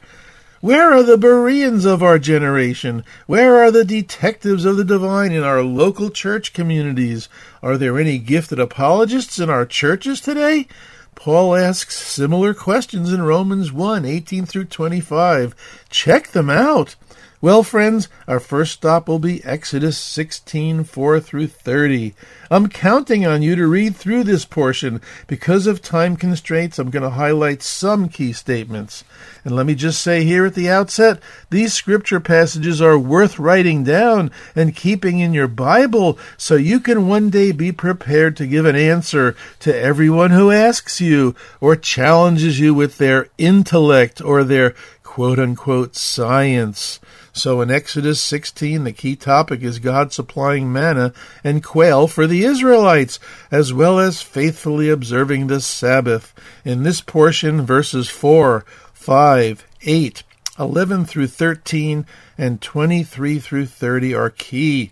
Where 0.62 0.92
are 0.92 1.04
the 1.04 1.18
Bereans 1.18 1.86
of 1.86 2.04
our 2.04 2.20
generation? 2.20 3.06
Where 3.28 3.64
are 3.64 3.72
the 3.72 3.86
detectives 3.86 4.66
of 4.66 4.76
the 4.76 4.84
divine 4.84 5.32
in 5.32 5.42
our 5.42 5.64
local 5.64 6.10
church 6.10 6.52
communities? 6.52 7.30
Are 7.64 7.78
there 7.78 7.98
any 7.98 8.18
gifted 8.18 8.60
apologists 8.60 9.40
in 9.40 9.50
our 9.50 9.66
churches 9.66 10.20
today? 10.20 10.68
Paul 11.16 11.56
asks 11.56 11.98
similar 11.98 12.54
questions 12.54 13.14
in 13.14 13.22
Romans 13.22 13.72
1 13.72 14.04
18 14.04 14.46
through 14.46 14.66
25. 14.66 15.56
Check 15.90 16.32
them 16.32 16.50
out. 16.50 16.96
Well, 17.42 17.64
friends, 17.64 18.10
our 18.28 18.42
first 18.42 18.74
stop 18.74 19.08
will 19.08 19.18
be 19.18 19.42
Exodus 19.46 19.98
16 19.98 20.84
4 20.84 21.22
through 21.22 21.48
30. 21.48 22.14
I'm 22.52 22.68
counting 22.68 23.26
on 23.26 23.42
you 23.42 23.56
to 23.56 23.66
read 23.66 23.96
through 23.96 24.26
this 24.26 24.44
portion. 24.44 25.00
Because 25.26 25.66
of 25.66 25.82
time 25.82 26.18
constraints, 26.18 26.78
I'm 26.78 26.90
going 26.90 27.04
to 27.04 27.12
highlight 27.12 27.64
some 27.64 28.10
key 28.10 28.34
statements. 28.34 29.06
And 29.46 29.56
let 29.56 29.66
me 29.66 29.74
just 29.74 30.02
say 30.02 30.26
here 30.26 30.48
at 30.48 30.54
the 30.54 30.70
outset 30.70 31.22
these 31.50 31.74
scripture 31.74 32.20
passages 32.20 32.82
are 32.82 33.00
worth 33.00 33.40
writing 33.40 33.86
down 33.86 34.32
and 34.54 34.76
keeping 34.76 35.20
in 35.20 35.34
your 35.34 35.48
Bible 35.48 36.20
so 36.36 36.58
you 36.58 36.82
can 36.82 37.08
one 37.08 37.30
day 37.30 37.54
be 37.54 37.72
prepared 37.72 38.36
to 38.36 38.48
give 38.48 38.66
an 38.66 38.76
answer 38.76 39.34
to 39.60 39.74
everyone 39.74 40.32
who 40.32 40.52
asks 40.52 41.00
you 41.00 41.36
or 41.62 41.78
challenges 41.78 42.60
you 42.60 42.74
with 42.74 42.98
their 42.98 43.30
intellect 43.38 44.20
or 44.20 44.44
their 44.44 44.76
quote 45.04 45.40
unquote 45.40 45.96
science. 45.96 47.00
So 47.40 47.62
in 47.62 47.72
Exodus 47.72 48.22
16, 48.22 48.84
the 48.84 48.92
key 48.92 49.16
topic 49.16 49.62
is 49.62 49.80
God 49.80 50.12
supplying 50.12 50.74
manna 50.74 51.14
and 51.42 51.64
quail 51.64 52.06
for 52.06 52.28
the 52.28 52.44
Israelites, 52.44 53.18
as 53.50 53.72
well 53.72 53.98
as 53.98 54.22
faithfully 54.22 54.90
observing 54.90 55.48
the 55.48 55.62
Sabbath. 55.62 56.34
In 56.66 56.84
this 56.84 57.00
portion, 57.00 57.66
verses 57.66 58.10
4, 58.10 58.66
5, 58.92 59.68
8, 59.84 60.24
11 60.60 61.06
through 61.06 61.28
13, 61.28 62.06
and 62.38 62.62
23 62.62 63.40
through 63.40 63.68
30 63.68 64.14
are 64.14 64.30
key. 64.30 64.92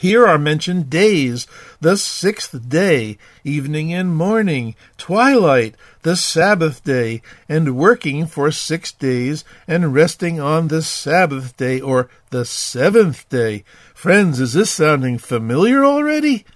Here 0.00 0.26
are 0.26 0.38
mentioned 0.38 0.88
days 0.88 1.46
the 1.80 1.98
sixth 1.98 2.68
day, 2.68 3.18
evening 3.44 3.92
and 3.92 4.16
morning, 4.16 4.74
twilight, 4.96 5.74
the 6.00 6.16
Sabbath 6.16 6.82
day, 6.82 7.20
and 7.46 7.76
working 7.76 8.26
for 8.26 8.50
six 8.50 8.90
days, 8.90 9.44
and 9.68 9.92
resting 9.92 10.40
on 10.40 10.68
the 10.68 10.80
Sabbath 10.80 11.56
day, 11.58 11.78
or 11.78 12.08
the 12.30 12.46
seventh 12.46 13.28
day. 13.28 13.64
Friends, 13.94 14.40
is 14.40 14.54
this 14.54 14.70
sounding 14.70 15.18
familiar 15.18 15.84
already? 15.84 16.46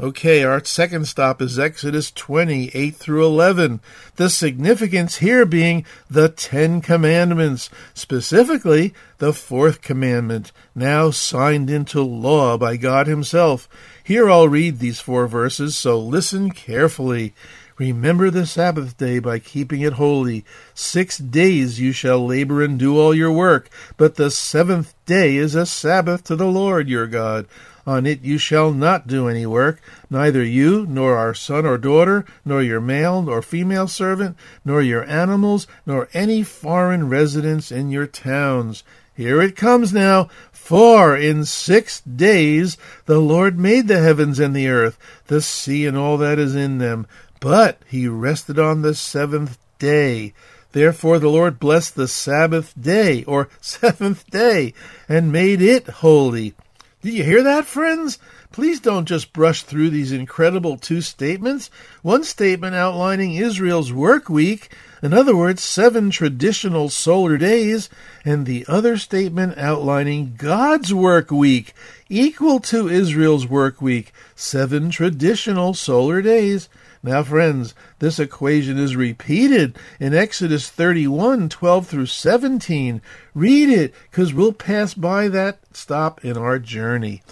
Okay, 0.00 0.44
our 0.44 0.64
second 0.64 1.06
stop 1.06 1.42
is 1.42 1.58
Exodus 1.58 2.12
20, 2.12 2.70
8 2.72 2.94
through 2.94 3.26
11. 3.26 3.80
The 4.14 4.30
significance 4.30 5.16
here 5.16 5.44
being 5.44 5.84
the 6.08 6.28
Ten 6.28 6.80
Commandments, 6.80 7.68
specifically 7.94 8.94
the 9.18 9.32
fourth 9.32 9.82
commandment, 9.82 10.52
now 10.72 11.10
signed 11.10 11.68
into 11.68 12.00
law 12.00 12.56
by 12.56 12.76
God 12.76 13.08
Himself. 13.08 13.68
Here 14.04 14.30
I'll 14.30 14.48
read 14.48 14.78
these 14.78 15.00
four 15.00 15.26
verses, 15.26 15.76
so 15.76 15.98
listen 15.98 16.52
carefully. 16.52 17.34
Remember 17.76 18.30
the 18.30 18.46
Sabbath 18.46 18.96
day 18.96 19.18
by 19.18 19.40
keeping 19.40 19.80
it 19.80 19.94
holy. 19.94 20.44
Six 20.74 21.18
days 21.18 21.80
you 21.80 21.90
shall 21.90 22.24
labor 22.24 22.62
and 22.62 22.78
do 22.78 22.96
all 22.96 23.14
your 23.14 23.32
work, 23.32 23.68
but 23.96 24.14
the 24.14 24.30
seventh 24.30 24.94
day 25.06 25.34
is 25.34 25.56
a 25.56 25.66
Sabbath 25.66 26.22
to 26.24 26.36
the 26.36 26.46
Lord 26.46 26.88
your 26.88 27.08
God. 27.08 27.48
On 27.88 28.04
it 28.04 28.22
you 28.22 28.36
shall 28.36 28.70
not 28.70 29.06
do 29.06 29.28
any 29.28 29.46
work, 29.46 29.80
neither 30.10 30.44
you, 30.44 30.84
nor 30.86 31.16
our 31.16 31.32
son 31.32 31.64
or 31.64 31.78
daughter, 31.78 32.26
nor 32.44 32.62
your 32.62 32.82
male 32.82 33.22
nor 33.22 33.40
female 33.40 33.88
servant, 33.88 34.36
nor 34.62 34.82
your 34.82 35.04
animals, 35.04 35.66
nor 35.86 36.06
any 36.12 36.42
foreign 36.42 37.08
residents 37.08 37.72
in 37.72 37.88
your 37.88 38.06
towns. 38.06 38.84
Here 39.16 39.40
it 39.40 39.56
comes 39.56 39.94
now. 39.94 40.28
For 40.52 41.16
in 41.16 41.46
six 41.46 42.02
days 42.02 42.76
the 43.06 43.20
Lord 43.20 43.58
made 43.58 43.88
the 43.88 44.02
heavens 44.02 44.38
and 44.38 44.54
the 44.54 44.68
earth, 44.68 44.98
the 45.28 45.40
sea 45.40 45.86
and 45.86 45.96
all 45.96 46.18
that 46.18 46.38
is 46.38 46.54
in 46.54 46.76
them. 46.76 47.06
But 47.40 47.80
he 47.86 48.06
rested 48.06 48.58
on 48.58 48.82
the 48.82 48.94
seventh 48.94 49.56
day. 49.78 50.34
Therefore 50.72 51.18
the 51.18 51.30
Lord 51.30 51.58
blessed 51.58 51.94
the 51.94 52.06
Sabbath 52.06 52.74
day, 52.78 53.24
or 53.24 53.48
seventh 53.62 54.30
day, 54.30 54.74
and 55.08 55.32
made 55.32 55.62
it 55.62 55.86
holy. 55.88 56.54
Did 57.00 57.14
you 57.14 57.22
hear 57.22 57.44
that, 57.44 57.64
friends? 57.64 58.18
Please 58.50 58.80
don't 58.80 59.06
just 59.06 59.32
brush 59.32 59.62
through 59.62 59.90
these 59.90 60.10
incredible 60.10 60.76
two 60.76 61.00
statements. 61.00 61.70
One 62.02 62.24
statement 62.24 62.74
outlining 62.74 63.36
Israel's 63.36 63.92
work 63.92 64.28
week, 64.28 64.70
in 65.00 65.14
other 65.14 65.36
words, 65.36 65.62
seven 65.62 66.10
traditional 66.10 66.88
solar 66.88 67.38
days, 67.38 67.88
and 68.24 68.46
the 68.46 68.64
other 68.66 68.96
statement 68.96 69.56
outlining 69.58 70.34
God's 70.36 70.92
work 70.92 71.30
week, 71.30 71.72
equal 72.08 72.58
to 72.60 72.88
Israel's 72.88 73.46
work 73.46 73.80
week, 73.80 74.12
seven 74.34 74.90
traditional 74.90 75.74
solar 75.74 76.20
days. 76.20 76.68
Now, 77.02 77.22
friends, 77.22 77.74
this 78.00 78.18
equation 78.18 78.78
is 78.78 78.96
repeated 78.96 79.76
in 80.00 80.14
Exodus 80.14 80.68
31 80.68 81.48
12 81.48 81.86
through 81.86 82.06
17. 82.06 83.00
Read 83.34 83.68
it, 83.68 83.94
because 84.10 84.34
we'll 84.34 84.52
pass 84.52 84.94
by 84.94 85.28
that 85.28 85.58
stop 85.72 86.24
in 86.24 86.36
our 86.36 86.58
journey. 86.58 87.22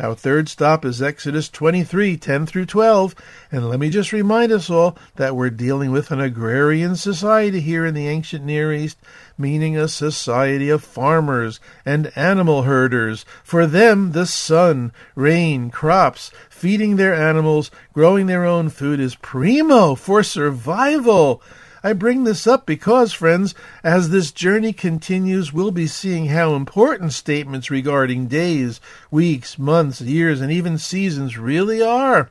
Our 0.00 0.16
third 0.16 0.48
stop 0.48 0.84
is 0.84 1.00
Exodus 1.00 1.48
23 1.48 2.16
10 2.16 2.46
through 2.46 2.66
12. 2.66 3.14
And 3.52 3.68
let 3.68 3.78
me 3.78 3.90
just 3.90 4.10
remind 4.10 4.50
us 4.50 4.68
all 4.68 4.98
that 5.14 5.36
we're 5.36 5.50
dealing 5.50 5.92
with 5.92 6.10
an 6.10 6.20
agrarian 6.20 6.96
society 6.96 7.60
here 7.60 7.86
in 7.86 7.94
the 7.94 8.08
ancient 8.08 8.44
Near 8.44 8.72
East, 8.72 8.98
meaning 9.38 9.76
a 9.76 9.86
society 9.86 10.68
of 10.68 10.82
farmers 10.82 11.60
and 11.86 12.10
animal 12.16 12.62
herders. 12.62 13.24
For 13.44 13.68
them, 13.68 14.10
the 14.10 14.26
sun, 14.26 14.92
rain, 15.14 15.70
crops, 15.70 16.32
feeding 16.50 16.96
their 16.96 17.14
animals, 17.14 17.70
growing 17.92 18.26
their 18.26 18.44
own 18.44 18.70
food 18.70 18.98
is 18.98 19.14
primo 19.14 19.94
for 19.94 20.24
survival. 20.24 21.40
I 21.86 21.92
bring 21.92 22.24
this 22.24 22.46
up 22.46 22.64
because, 22.64 23.12
friends, 23.12 23.54
as 23.82 24.08
this 24.08 24.32
journey 24.32 24.72
continues, 24.72 25.52
we'll 25.52 25.70
be 25.70 25.86
seeing 25.86 26.28
how 26.28 26.54
important 26.54 27.12
statements 27.12 27.70
regarding 27.70 28.26
days, 28.26 28.80
weeks, 29.10 29.58
months, 29.58 30.00
years, 30.00 30.40
and 30.40 30.50
even 30.50 30.78
seasons 30.78 31.36
really 31.36 31.82
are. 31.82 32.30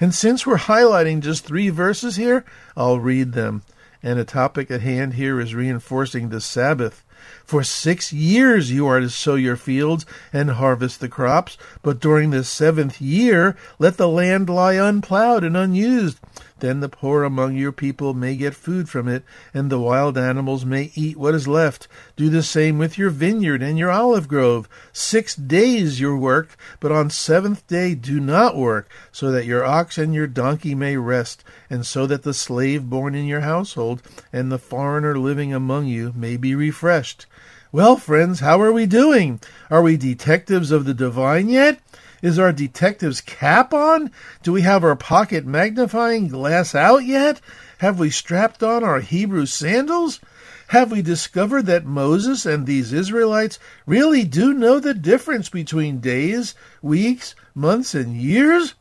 And 0.00 0.14
since 0.14 0.46
we're 0.46 0.56
highlighting 0.56 1.20
just 1.20 1.44
three 1.44 1.68
verses 1.68 2.16
here, 2.16 2.46
I'll 2.78 2.98
read 2.98 3.32
them. 3.34 3.60
And 4.02 4.18
the 4.18 4.24
topic 4.24 4.70
at 4.70 4.80
hand 4.80 5.14
here 5.14 5.38
is 5.38 5.54
reinforcing 5.54 6.30
the 6.30 6.40
Sabbath. 6.40 7.04
For 7.44 7.62
six 7.62 8.10
years 8.10 8.70
you 8.70 8.86
are 8.86 9.00
to 9.00 9.10
sow 9.10 9.34
your 9.34 9.56
fields 9.56 10.06
and 10.32 10.50
harvest 10.50 11.00
the 11.00 11.08
crops, 11.08 11.58
but 11.82 12.00
during 12.00 12.30
the 12.30 12.44
seventh 12.44 13.02
year 13.02 13.54
let 13.78 13.98
the 13.98 14.08
land 14.08 14.48
lie 14.48 14.74
unplowed 14.74 15.44
and 15.44 15.56
unused. 15.56 16.18
Then 16.60 16.78
the 16.80 16.88
poor 16.88 17.24
among 17.24 17.56
your 17.56 17.72
people 17.72 18.14
may 18.14 18.36
get 18.36 18.54
food 18.54 18.88
from 18.88 19.08
it, 19.08 19.24
and 19.52 19.70
the 19.70 19.80
wild 19.80 20.16
animals 20.16 20.64
may 20.64 20.92
eat 20.94 21.16
what 21.16 21.34
is 21.34 21.48
left. 21.48 21.88
Do 22.16 22.30
the 22.30 22.44
same 22.44 22.78
with 22.78 22.96
your 22.96 23.10
vineyard 23.10 23.60
and 23.60 23.76
your 23.76 23.90
olive 23.90 24.28
grove. 24.28 24.68
Six 24.92 25.34
days 25.34 26.00
your 26.00 26.16
work, 26.16 26.56
but 26.78 26.92
on 26.92 27.10
seventh 27.10 27.66
day 27.66 27.96
do 27.96 28.20
not 28.20 28.56
work, 28.56 28.88
so 29.10 29.32
that 29.32 29.46
your 29.46 29.64
ox 29.64 29.98
and 29.98 30.14
your 30.14 30.28
donkey 30.28 30.76
may 30.76 30.96
rest, 30.96 31.42
and 31.68 31.84
so 31.84 32.06
that 32.06 32.22
the 32.22 32.32
slave 32.32 32.88
born 32.88 33.16
in 33.16 33.26
your 33.26 33.40
household 33.40 34.00
and 34.32 34.52
the 34.52 34.58
foreigner 34.58 35.18
living 35.18 35.52
among 35.52 35.86
you 35.86 36.12
may 36.14 36.36
be 36.36 36.54
refreshed. 36.54 37.26
Well, 37.72 37.96
friends, 37.96 38.38
how 38.38 38.60
are 38.60 38.72
we 38.72 38.86
doing? 38.86 39.40
Are 39.68 39.82
we 39.82 39.96
detectives 39.96 40.70
of 40.70 40.84
the 40.84 40.94
divine 40.94 41.48
yet? 41.48 41.80
Is 42.24 42.38
our 42.38 42.54
detective's 42.54 43.20
cap 43.20 43.74
on? 43.74 44.10
Do 44.42 44.50
we 44.50 44.62
have 44.62 44.82
our 44.82 44.96
pocket 44.96 45.44
magnifying 45.44 46.28
glass 46.28 46.74
out 46.74 47.04
yet? 47.04 47.42
Have 47.80 47.98
we 47.98 48.08
strapped 48.08 48.62
on 48.62 48.82
our 48.82 49.00
Hebrew 49.00 49.44
sandals? 49.44 50.20
Have 50.68 50.90
we 50.90 51.02
discovered 51.02 51.66
that 51.66 51.84
Moses 51.84 52.46
and 52.46 52.64
these 52.64 52.94
Israelites 52.94 53.58
really 53.84 54.24
do 54.24 54.54
know 54.54 54.80
the 54.80 54.94
difference 54.94 55.50
between 55.50 56.00
days, 56.00 56.54
weeks, 56.80 57.34
months, 57.54 57.94
and 57.94 58.16
years? 58.16 58.72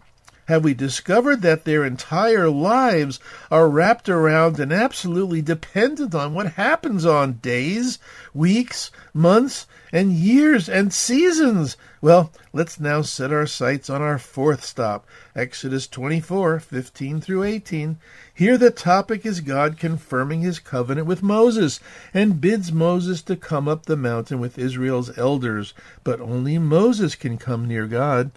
Have 0.54 0.64
we 0.64 0.76
discovered 0.76 1.42
that 1.42 1.66
their 1.66 1.84
entire 1.84 2.48
lives 2.48 3.20
are 3.50 3.68
wrapped 3.68 4.08
around 4.08 4.60
and 4.60 4.72
absolutely 4.72 5.42
dependent 5.42 6.14
on 6.14 6.36
what 6.36 6.54
happens 6.54 7.08
on 7.08 7.40
days, 7.42 7.98
weeks, 8.36 8.92
months, 9.16 9.66
and 9.92 10.14
years 10.14 10.70
and 10.70 10.94
seasons? 10.94 11.76
Well, 12.02 12.32
let's 12.54 12.80
now 12.80 13.02
set 13.02 13.34
our 13.34 13.48
sights 13.48 13.90
on 13.90 14.04
our 14.04 14.20
fourth 14.20 14.64
stop, 14.64 15.08
Exodus 15.36 15.88
24, 15.88 16.60
15 16.60 17.20
through 17.20 17.42
18. 17.42 17.98
Here 18.32 18.56
the 18.56 18.70
topic 18.70 19.26
is 19.26 19.42
God 19.42 19.80
confirming 19.80 20.42
his 20.42 20.60
covenant 20.60 21.08
with 21.08 21.24
Moses 21.24 21.80
and 22.14 22.40
bids 22.40 22.72
Moses 22.72 23.24
to 23.24 23.36
come 23.36 23.68
up 23.68 23.88
the 23.88 23.98
mountain 23.98 24.40
with 24.40 24.60
Israel's 24.60 25.18
elders, 25.18 25.74
but 26.04 26.22
only 26.22 26.60
Moses 26.60 27.16
can 27.16 27.40
come 27.40 27.68
near 27.68 27.88
God. 27.88 28.30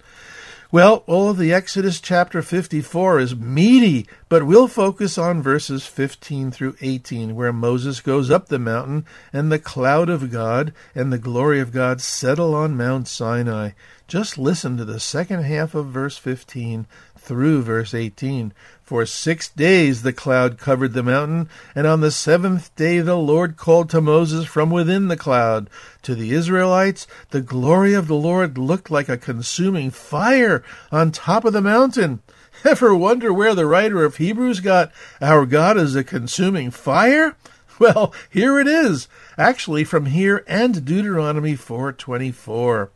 Well, 0.69 1.05
all 1.07 1.29
of 1.29 1.37
the 1.37 1.53
Exodus 1.53 2.01
chapter 2.01 2.41
54 2.41 3.19
is 3.19 3.35
meaty, 3.37 4.05
but 4.27 4.45
we'll 4.45 4.67
focus 4.67 5.17
on 5.17 5.41
verses 5.41 5.85
15 5.85 6.51
through 6.51 6.75
18, 6.81 7.37
where 7.37 7.53
Moses 7.53 8.01
goes 8.01 8.29
up 8.29 8.47
the 8.47 8.59
mountain, 8.59 9.05
and 9.31 9.49
the 9.49 9.59
cloud 9.59 10.09
of 10.09 10.29
God 10.29 10.73
and 10.93 11.11
the 11.11 11.17
glory 11.17 11.61
of 11.61 11.71
God 11.71 12.01
settle 12.01 12.53
on 12.53 12.75
Mount 12.75 13.07
Sinai. 13.07 13.69
Just 14.09 14.37
listen 14.37 14.75
to 14.75 14.83
the 14.83 14.99
second 14.99 15.43
half 15.43 15.73
of 15.73 15.87
verse 15.87 16.17
15 16.17 16.85
through 17.27 17.61
verse 17.61 17.93
18. 17.93 18.53
For 18.81 19.05
six 19.05 19.49
days 19.49 20.01
the 20.01 20.13
cloud 20.13 20.57
covered 20.57 20.93
the 20.93 21.03
mountain, 21.03 21.49
and 21.75 21.85
on 21.85 21.99
the 21.99 22.09
seventh 22.09 22.73
day 22.77 23.01
the 23.01 23.17
Lord 23.17 23.57
called 23.57 23.89
to 23.89 23.99
Moses 23.99 24.45
from 24.45 24.69
within 24.69 25.09
the 25.09 25.17
cloud. 25.17 25.69
To 26.03 26.15
the 26.15 26.31
Israelites, 26.31 27.05
the 27.31 27.41
glory 27.41 27.93
of 27.93 28.07
the 28.07 28.15
Lord 28.15 28.57
looked 28.57 28.89
like 28.89 29.09
a 29.09 29.17
consuming 29.17 29.91
fire 29.91 30.63
on 30.89 31.11
top 31.11 31.43
of 31.43 31.51
the 31.51 31.61
mountain. 31.61 32.21
Ever 32.63 32.95
wonder 32.95 33.33
where 33.33 33.53
the 33.53 33.65
writer 33.65 34.05
of 34.05 34.15
Hebrews 34.15 34.61
got 34.61 34.93
our 35.21 35.45
God 35.45 35.77
is 35.77 35.95
a 35.95 36.03
consuming 36.03 36.71
fire? 36.71 37.35
Well, 37.79 38.11
here 38.31 38.59
it 38.59 38.67
is, 38.67 39.07
actually 39.37 39.83
from 39.83 40.07
here 40.07 40.43
and 40.47 40.83
Deuteronomy 40.83 41.55
4:24. 41.55 42.89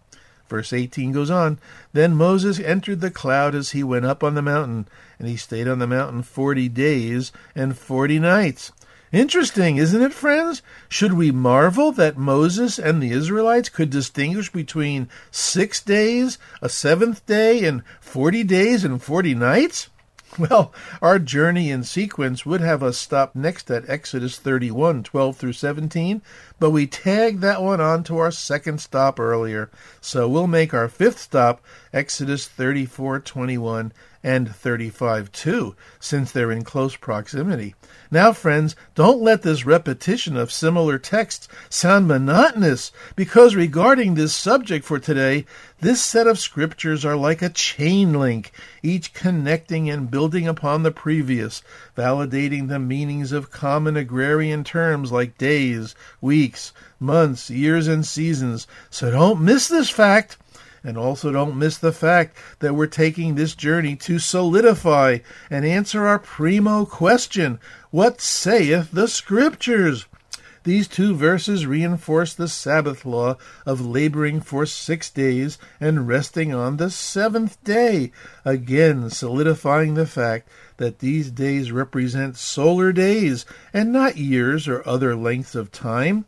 Verse 0.52 0.74
18 0.74 1.14
goes 1.14 1.32
on, 1.32 1.60
Then 1.94 2.14
Moses 2.14 2.60
entered 2.60 3.00
the 3.00 3.10
cloud 3.10 3.56
as 3.56 3.72
he 3.72 3.86
went 3.86 4.04
up 4.04 4.22
on 4.22 4.36
the 4.36 4.42
mountain, 4.42 4.86
and 5.18 5.30
he 5.30 5.38
stayed 5.38 5.66
on 5.66 5.80
the 5.80 5.88
mountain 5.88 6.24
40 6.24 6.68
days 6.68 7.32
and 7.56 7.78
40 7.78 8.20
nights. 8.20 8.74
Interesting, 9.14 9.78
isn't 9.78 10.02
it, 10.02 10.12
friends? 10.12 10.62
Should 10.90 11.14
we 11.14 11.32
marvel 11.32 11.94
that 11.94 12.18
Moses 12.18 12.78
and 12.78 13.02
the 13.02 13.14
Israelites 13.14 13.70
could 13.70 13.90
distinguish 13.90 14.52
between 14.52 15.08
six 15.32 15.82
days, 15.82 16.38
a 16.62 16.68
seventh 16.68 17.26
day, 17.26 17.64
and 17.64 17.84
40 18.02 18.44
days 18.44 18.84
and 18.84 19.02
40 19.02 19.34
nights? 19.36 19.88
Well, 20.40 20.74
our 21.02 21.20
journey 21.20 21.72
in 21.72 21.84
sequence 21.84 22.46
would 22.46 22.62
have 22.62 22.82
us 22.82 22.98
stop 22.98 23.36
next 23.36 23.70
at 23.70 23.90
Exodus 23.90 24.38
31, 24.40 25.04
12 25.04 25.36
through 25.36 25.54
17, 25.54 26.22
but 26.58 26.70
we 26.70 26.88
tagged 26.88 27.42
that 27.42 27.62
one 27.62 27.82
on 27.82 28.04
to 28.06 28.18
our 28.18 28.32
second 28.32 28.80
stop 28.80 29.20
earlier. 29.20 29.70
So 30.00 30.30
we'll 30.30 30.48
make 30.48 30.74
our 30.74 30.88
fifth 30.88 31.20
stop 31.20 31.62
Exodus 31.92 32.48
34, 32.48 33.20
21 33.20 33.92
and 34.24 34.54
35 34.56 35.32
2, 35.32 35.76
since 36.00 36.32
they're 36.32 36.52
in 36.52 36.64
close 36.64 36.96
proximity. 36.96 37.76
Now, 38.10 38.34
friends, 38.34 38.76
don't 38.94 39.22
let 39.22 39.42
this 39.42 39.66
repetition 39.66 40.38
of 40.38 40.52
similar 40.52 41.00
texts 41.00 41.48
sound 41.70 42.08
monotonous, 42.08 42.92
because 43.16 43.56
regarding 43.56 44.14
this 44.14 44.34
subject 44.34 44.86
for 44.86 45.00
today, 45.00 45.46
this 45.80 46.04
set 46.04 46.28
of 46.28 46.38
scriptures 46.38 47.04
are 47.04 47.16
like 47.16 47.42
a 47.42 47.50
chain 47.50 48.14
link, 48.14 48.52
each 48.84 49.14
connecting 49.14 49.90
and 49.90 50.12
building 50.12 50.48
upon 50.48 50.84
the 50.84 50.92
previous, 50.92 51.64
validating 51.98 52.68
the 52.68 52.80
meanings 52.80 53.32
of 53.32 53.50
common 53.50 53.98
agrarian 53.98 54.64
terms 54.64 55.12
like 55.12 55.38
days, 55.38 55.96
weeks, 56.20 56.74
months, 57.00 57.50
years, 57.50 57.88
and 57.88 58.06
seasons. 58.06 58.68
So 58.90 59.10
don't 59.10 59.42
miss 59.42 59.68
this 59.68 59.90
fact. 59.90 60.38
And 60.84 60.98
also 60.98 61.32
don't 61.32 61.58
miss 61.58 61.78
the 61.78 61.92
fact 61.92 62.36
that 62.60 62.74
we're 62.74 62.88
taking 62.88 63.36
this 63.36 63.54
journey 63.54 63.96
to 63.98 64.18
solidify 64.18 65.20
and 65.50 65.64
answer 65.64 66.08
our 66.08 66.20
primo 66.20 66.86
question 66.86 67.60
What 67.92 68.20
saith 68.20 68.90
the 68.92 69.08
Scriptures? 69.08 70.06
These 70.64 70.88
two 70.88 71.16
verses 71.16 71.66
reinforce 71.66 72.36
the 72.36 72.48
Sabbath 72.48 73.04
law 73.04 73.38
of 73.66 73.84
laboring 73.84 74.42
for 74.42 74.68
six 74.68 75.10
days 75.10 75.58
and 75.80 76.08
resting 76.08 76.54
on 76.54 76.78
the 76.78 76.92
seventh 76.92 77.64
day, 77.64 78.12
again 78.46 79.10
solidifying 79.10 79.96
the 79.96 80.06
fact 80.06 80.48
that 80.78 81.00
these 81.00 81.32
days 81.32 81.72
represent 81.72 82.38
solar 82.38 82.92
days 82.92 83.44
and 83.74 83.92
not 83.92 84.18
years 84.18 84.68
or 84.68 84.88
other 84.88 85.16
lengths 85.16 85.56
of 85.56 85.72
time. 85.72 86.26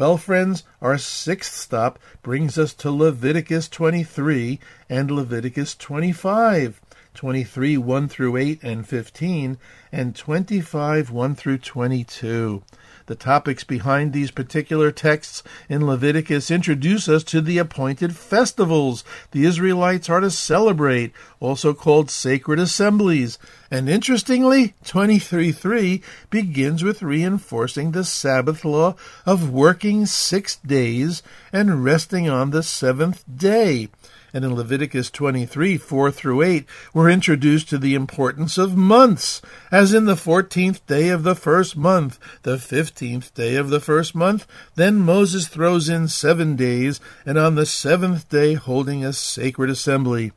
Well, 0.00 0.16
friends, 0.16 0.64
our 0.80 0.96
sixth 0.96 1.54
stop 1.54 1.98
brings 2.22 2.56
us 2.56 2.72
to 2.72 2.90
Leviticus 2.90 3.68
23 3.68 4.58
and 4.88 5.10
Leviticus 5.10 5.74
25. 5.74 6.80
23 7.12 7.76
1 7.76 8.08
through 8.08 8.36
8 8.38 8.62
and 8.62 8.88
15, 8.88 9.58
and 9.92 10.16
25 10.16 11.10
1 11.10 11.34
through 11.34 11.58
22. 11.58 12.62
The 13.10 13.16
topics 13.16 13.64
behind 13.64 14.12
these 14.12 14.30
particular 14.30 14.92
texts 14.92 15.42
in 15.68 15.84
Leviticus 15.84 16.48
introduce 16.48 17.08
us 17.08 17.24
to 17.24 17.40
the 17.40 17.58
appointed 17.58 18.14
festivals 18.14 19.02
the 19.32 19.44
Israelites 19.46 20.08
are 20.08 20.20
to 20.20 20.30
celebrate, 20.30 21.12
also 21.40 21.74
called 21.74 22.08
sacred 22.08 22.60
assemblies. 22.60 23.36
And 23.68 23.88
interestingly, 23.88 24.74
23.3 24.84 26.04
begins 26.30 26.84
with 26.84 27.02
reinforcing 27.02 27.90
the 27.90 28.04
Sabbath 28.04 28.64
law 28.64 28.94
of 29.26 29.50
working 29.50 30.06
six 30.06 30.54
days 30.58 31.24
and 31.52 31.82
resting 31.82 32.30
on 32.30 32.50
the 32.50 32.62
seventh 32.62 33.24
day 33.26 33.88
and 34.32 34.44
in 34.44 34.54
Leviticus 34.54 35.10
23, 35.10 35.76
4 35.76 36.10
through 36.10 36.42
8, 36.42 36.66
we're 36.94 37.10
introduced 37.10 37.68
to 37.68 37.78
the 37.78 37.94
importance 37.94 38.58
of 38.58 38.76
months, 38.76 39.42
as 39.70 39.92
in 39.92 40.06
the 40.06 40.14
14th 40.14 40.84
day 40.86 41.08
of 41.08 41.22
the 41.22 41.34
first 41.34 41.76
month, 41.76 42.18
the 42.42 42.56
15th 42.56 43.32
day 43.34 43.56
of 43.56 43.70
the 43.70 43.80
first 43.80 44.14
month. 44.14 44.46
Then 44.74 44.96
Moses 44.96 45.48
throws 45.48 45.88
in 45.88 46.08
seven 46.08 46.56
days, 46.56 47.00
and 47.26 47.38
on 47.38 47.54
the 47.54 47.66
seventh 47.66 48.28
day 48.28 48.54
holding 48.54 49.04
a 49.04 49.12
sacred 49.12 49.70
assembly. 49.70 50.32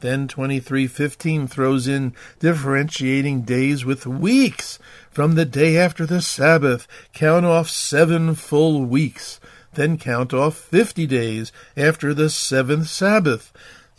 Then 0.00 0.28
2315 0.28 1.48
throws 1.48 1.88
in 1.88 2.14
differentiating 2.38 3.42
days 3.42 3.84
with 3.84 4.06
weeks. 4.06 4.78
From 5.10 5.34
the 5.34 5.46
day 5.46 5.78
after 5.78 6.04
the 6.04 6.20
Sabbath, 6.20 6.86
count 7.14 7.46
off 7.46 7.70
seven 7.70 8.34
full 8.34 8.84
weeks 8.84 9.40
then 9.76 9.96
count 9.96 10.34
off 10.34 10.56
fifty 10.56 11.06
days 11.06 11.52
after 11.76 12.12
the 12.12 12.28
seventh 12.28 12.88
Sabbath. 12.88 13.52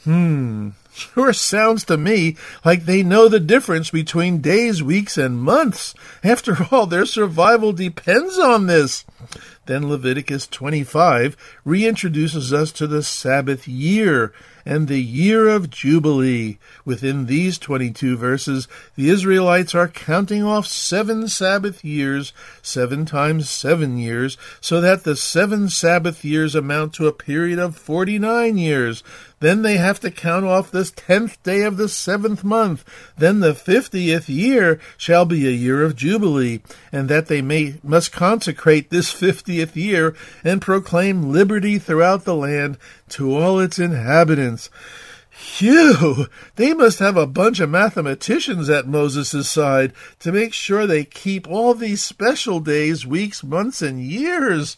Hmm, 0.03 0.69
sure 0.93 1.33
sounds 1.33 1.85
to 1.85 1.97
me 1.97 2.35
like 2.65 2.85
they 2.85 3.03
know 3.03 3.27
the 3.27 3.39
difference 3.39 3.89
between 3.89 4.41
days, 4.41 4.83
weeks, 4.83 5.17
and 5.17 5.41
months. 5.41 5.93
After 6.23 6.67
all, 6.71 6.85
their 6.85 7.05
survival 7.05 7.73
depends 7.73 8.37
on 8.37 8.67
this. 8.67 9.05
Then 9.65 9.89
Leviticus 9.89 10.47
25 10.47 11.36
reintroduces 11.65 12.53
us 12.53 12.71
to 12.73 12.88
the 12.88 13.03
Sabbath 13.03 13.67
year 13.67 14.34
and 14.67 14.88
the 14.88 15.01
year 15.01 15.47
of 15.47 15.69
Jubilee. 15.69 16.58
Within 16.84 17.25
these 17.25 17.58
22 17.58 18.17
verses, 18.17 18.67
the 18.95 19.10
Israelites 19.10 19.73
are 19.73 19.88
counting 19.88 20.43
off 20.43 20.67
seven 20.67 21.27
Sabbath 21.30 21.86
years, 21.86 22.34
seven 22.62 23.06
times 23.06 23.49
seven 23.49 23.97
years, 23.97 24.38
so 24.60 24.82
that 24.82 25.06
the 25.06 25.15
seven 25.15 25.69
Sabbath 25.69 26.25
years 26.25 26.53
amount 26.53 26.93
to 26.93 27.08
a 27.08 27.13
period 27.13 27.60
of 27.60 27.77
49 27.77 28.58
years. 28.58 29.03
Then 29.39 29.62
they 29.62 29.77
have 29.77 29.99
to 29.99 30.10
count 30.10 30.45
off 30.45 30.71
this 30.71 30.91
tenth 30.91 31.41
day 31.43 31.62
of 31.62 31.77
the 31.77 31.88
seventh 31.88 32.43
month. 32.43 32.84
Then 33.17 33.39
the 33.39 33.53
fiftieth 33.53 34.27
year 34.27 34.80
shall 34.97 35.25
be 35.25 35.47
a 35.47 35.51
year 35.51 35.84
of 35.84 35.95
Jubilee, 35.95 36.62
and 36.91 37.08
that 37.08 37.27
they 37.27 37.43
may 37.43 37.75
must 37.84 38.12
consecrate 38.12 38.89
this 38.89 39.07
fiftieth 39.12 39.76
year 39.76 40.15
and 40.43 40.62
proclaim 40.62 41.32
liberty 41.32 41.80
throughout 41.80 42.24
the 42.24 42.36
land 42.36 42.78
to 43.10 43.36
all 43.36 43.60
its 43.60 43.80
inhabitants. 43.80 44.70
Phew! 45.30 46.28
They 46.56 46.74
must 46.74 46.98
have 46.98 47.15
a 47.15 47.28
bunch 47.28 47.60
of 47.60 47.70
mathematicians 47.70 48.70
at 48.70 48.88
Moses' 48.88 49.48
side 49.48 49.93
to 50.20 50.32
make 50.32 50.52
sure 50.52 50.88
they 50.88 51.04
keep 51.04 51.48
all 51.48 51.76
these 51.76 52.02
special 52.02 52.60
days, 52.60 53.06
weeks, 53.06 53.43
months, 53.43 53.82
and 53.84 54.02
years. 54.02 54.78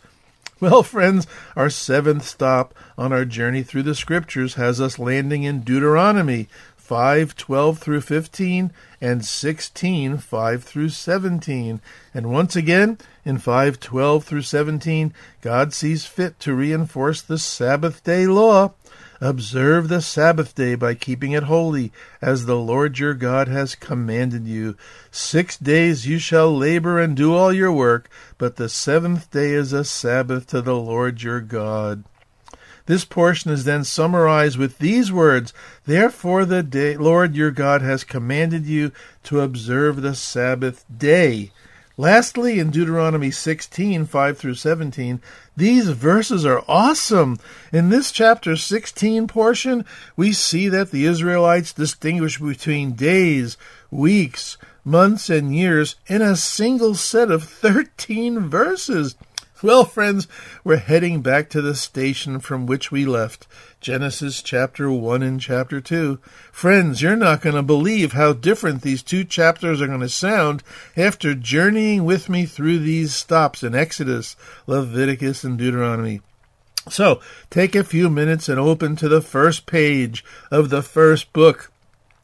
Well, 0.60 0.84
friends, 0.84 1.26
our 1.56 1.70
seventh 1.70 2.26
stop 2.26 2.74
on 2.98 3.14
our 3.14 3.24
journey 3.24 3.64
through 3.64 3.84
the 3.84 3.96
scriptures 3.96 4.56
has 4.56 4.82
us 4.82 5.00
landing 5.00 5.44
in 5.44 5.62
Deuteronomy 5.62 6.50
5 6.90 7.36
12 7.36 7.78
through 7.78 8.02
15 8.02 8.72
and 9.00 9.24
16 9.24 10.18
5 10.18 10.64
through 10.64 10.90
17. 10.90 11.82
And 12.16 12.32
once 12.32 12.56
again, 12.56 12.98
in 13.24 13.38
5 13.38 13.80
12 13.80 14.24
through 14.24 14.42
17, 14.42 15.14
God 15.42 15.72
sees 15.72 16.08
fit 16.08 16.40
to 16.40 16.56
reinforce 16.56 17.22
the 17.22 17.38
Sabbath 17.38 18.04
day 18.04 18.26
law. 18.26 18.74
Observe 19.22 19.88
the 19.88 20.02
Sabbath 20.02 20.56
day 20.56 20.74
by 20.74 20.96
keeping 20.96 21.34
it 21.34 21.44
holy, 21.44 21.92
as 22.24 22.48
the 22.48 22.58
Lord 22.58 22.98
your 22.98 23.14
God 23.14 23.48
has 23.48 23.76
commanded 23.76 24.48
you. 24.48 24.76
Six 25.12 25.58
days 25.58 26.08
you 26.08 26.18
shall 26.18 26.52
labor 26.58 27.00
and 27.00 27.16
do 27.16 27.36
all 27.36 27.54
your 27.54 27.72
work, 27.72 28.10
but 28.40 28.56
the 28.56 28.68
seventh 28.68 29.30
day 29.30 29.52
is 29.52 29.74
a 29.74 29.86
Sabbath 29.86 30.48
to 30.48 30.60
the 30.60 30.76
Lord 30.76 31.22
your 31.22 31.40
God. 31.40 32.04
This 32.90 33.06
portion 33.06 33.52
is 33.52 33.66
then 33.66 33.84
summarized 33.84 34.58
with 34.58 34.80
these 34.80 35.12
words 35.12 35.54
Therefore, 35.86 36.44
the 36.44 36.64
day, 36.64 36.98
Lord 36.98 37.36
your 37.36 37.52
God 37.52 37.84
has 37.84 38.04
commanded 38.04 38.66
you 38.66 38.92
to 39.26 39.42
observe 39.42 40.02
the 40.02 40.16
Sabbath 40.16 40.86
day. 40.98 41.52
Lastly, 41.98 42.58
in 42.58 42.72
Deuteronomy 42.72 43.30
16, 43.30 44.08
5 44.08 44.38
through 44.40 44.56
17, 44.56 45.22
these 45.56 45.90
verses 45.90 46.48
are 46.48 46.64
awesome. 46.68 47.38
In 47.72 47.90
this 47.90 48.12
chapter 48.12 48.56
16 48.56 49.28
portion, 49.28 49.86
we 50.16 50.34
see 50.34 50.68
that 50.68 50.90
the 50.90 51.06
Israelites 51.06 51.72
distinguish 51.72 52.40
between 52.40 52.94
days, 52.94 53.56
weeks, 53.92 54.58
months, 54.84 55.30
and 55.30 55.56
years 55.56 55.96
in 56.08 56.24
a 56.24 56.36
single 56.36 56.96
set 56.96 57.30
of 57.30 57.44
13 57.44 58.50
verses. 58.50 59.16
Well, 59.62 59.84
friends, 59.84 60.26
we're 60.64 60.78
heading 60.78 61.22
back 61.22 61.50
to 61.50 61.62
the 61.62 61.76
station 61.76 62.40
from 62.40 62.66
which 62.66 62.94
we 62.94 63.06
left. 63.06 63.46
Genesis 63.82 64.42
chapter 64.42 64.90
1 64.90 65.22
and 65.22 65.42
chapter 65.42 65.82
2. 65.82 66.18
Friends, 66.50 67.02
you're 67.02 67.18
not 67.18 67.42
going 67.42 67.58
to 67.58 67.62
believe 67.62 68.14
how 68.14 68.32
different 68.32 68.84
these 68.84 69.04
two 69.04 69.26
chapters 69.26 69.82
are 69.82 69.88
going 69.88 70.00
to 70.00 70.08
sound 70.08 70.64
after 70.96 71.36
journeying 71.36 72.06
with 72.06 72.30
me 72.30 72.46
through 72.46 72.80
these 72.80 73.14
stops 73.14 73.62
in 73.62 73.76
Exodus, 73.76 74.38
Leviticus, 74.66 75.44
and 75.44 75.58
Deuteronomy. 75.58 76.22
So, 76.90 77.20
take 77.50 77.76
a 77.76 77.84
few 77.84 78.10
minutes 78.10 78.48
and 78.48 78.62
open 78.62 78.96
to 78.96 79.10
the 79.10 79.22
first 79.22 79.66
page 79.66 80.24
of 80.50 80.70
the 80.70 80.82
first 80.82 81.34
book 81.34 81.70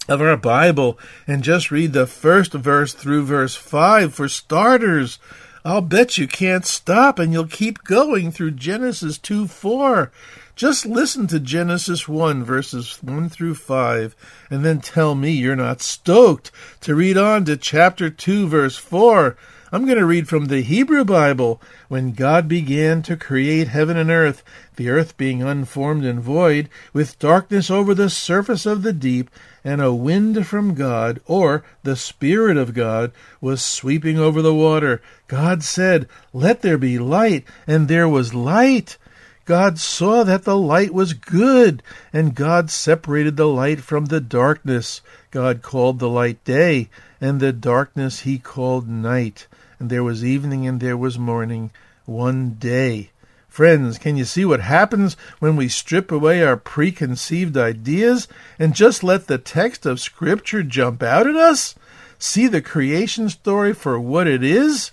of 0.08 0.22
our 0.22 0.38
Bible 0.38 0.98
and 1.28 1.44
just 1.44 1.72
read 1.72 1.92
the 1.92 2.08
first 2.08 2.54
verse 2.54 2.94
through 2.94 3.26
verse 3.26 3.56
5 3.56 4.14
for 4.14 4.30
starters. 4.30 5.20
I'll 5.68 5.82
bet 5.82 6.20
you 6.20 6.28
can't 6.28 6.64
stop 6.64 7.18
and 7.18 7.34
you'll 7.34 7.48
keep 7.48 7.84
going 7.84 8.32
through 8.32 8.52
Genesis 8.52 9.18
2 9.18 9.48
4. 9.48 10.12
Just 10.56 10.86
listen 10.86 11.26
to 11.28 11.40
Genesis 11.40 12.08
1, 12.08 12.44
verses 12.44 13.00
1 13.02 13.30
through 13.30 13.56
5, 13.56 14.16
and 14.52 14.64
then 14.64 14.80
tell 14.80 15.16
me 15.16 15.32
you're 15.32 15.56
not 15.56 15.82
stoked 15.82 16.52
to 16.82 16.94
read 16.94 17.18
on 17.18 17.46
to 17.46 17.58
chapter 17.58 18.12
2, 18.12 18.48
verse 18.48 18.78
4. 18.78 19.36
I'm 19.76 19.84
going 19.84 19.98
to 19.98 20.06
read 20.06 20.30
from 20.30 20.46
the 20.46 20.62
Hebrew 20.62 21.04
Bible. 21.04 21.62
When 21.90 22.14
God 22.14 22.48
began 22.48 23.02
to 23.02 23.18
create 23.18 23.68
heaven 23.68 23.98
and 23.98 24.10
earth, 24.10 24.42
the 24.78 24.90
earth 24.90 25.18
being 25.18 25.44
unformed 25.44 26.06
and 26.06 26.22
void, 26.22 26.70
with 26.94 27.20
darkness 27.20 27.70
over 27.70 27.94
the 27.94 28.10
surface 28.10 28.66
of 28.66 28.84
the 28.84 28.94
deep, 28.94 29.30
and 29.66 29.82
a 29.82 29.94
wind 29.94 30.48
from 30.48 30.76
God, 30.76 31.20
or 31.26 31.66
the 31.84 31.98
Spirit 31.98 32.56
of 32.56 32.74
God, 32.74 33.12
was 33.42 33.62
sweeping 33.62 34.18
over 34.18 34.42
the 34.42 34.54
water, 34.54 35.02
God 35.28 35.62
said, 35.62 36.08
Let 36.32 36.62
there 36.62 36.78
be 36.78 36.98
light, 36.98 37.44
and 37.68 37.90
there 37.90 38.08
was 38.08 38.34
light. 38.34 38.98
God 39.44 39.78
saw 39.78 40.24
that 40.24 40.46
the 40.46 40.58
light 40.58 40.94
was 40.94 41.12
good, 41.12 41.84
and 42.14 42.34
God 42.34 42.72
separated 42.72 43.36
the 43.36 43.46
light 43.50 43.82
from 43.82 44.06
the 44.06 44.22
darkness. 44.22 45.02
God 45.32 45.62
called 45.62 46.00
the 46.00 46.08
light 46.08 46.42
day, 46.46 46.88
and 47.20 47.42
the 47.42 47.52
darkness 47.52 48.22
he 48.22 48.38
called 48.38 48.88
night. 48.88 49.48
And 49.80 49.90
there 49.90 50.04
was 50.04 50.24
evening 50.24 50.68
and 50.68 50.80
there 50.80 50.98
was 50.98 51.20
morning, 51.20 51.72
one 52.06 52.52
day. 52.54 53.12
Friends, 53.48 53.98
can 53.98 54.18
you 54.18 54.26
see 54.26 54.44
what 54.44 54.60
happens 54.60 55.16
when 55.40 55.56
we 55.56 55.70
strip 55.70 56.12
away 56.12 56.44
our 56.44 56.58
preconceived 56.58 57.56
ideas 57.56 58.28
and 58.60 58.76
just 58.76 59.04
let 59.04 59.28
the 59.28 59.38
text 59.38 59.86
of 59.86 60.02
Scripture 60.02 60.62
jump 60.62 61.02
out 61.02 61.26
at 61.26 61.38
us? 61.38 61.74
See 62.20 62.48
the 62.48 62.62
creation 62.62 63.30
story 63.30 63.74
for 63.74 64.00
what 64.00 64.28
it 64.28 64.44
is? 64.44 64.92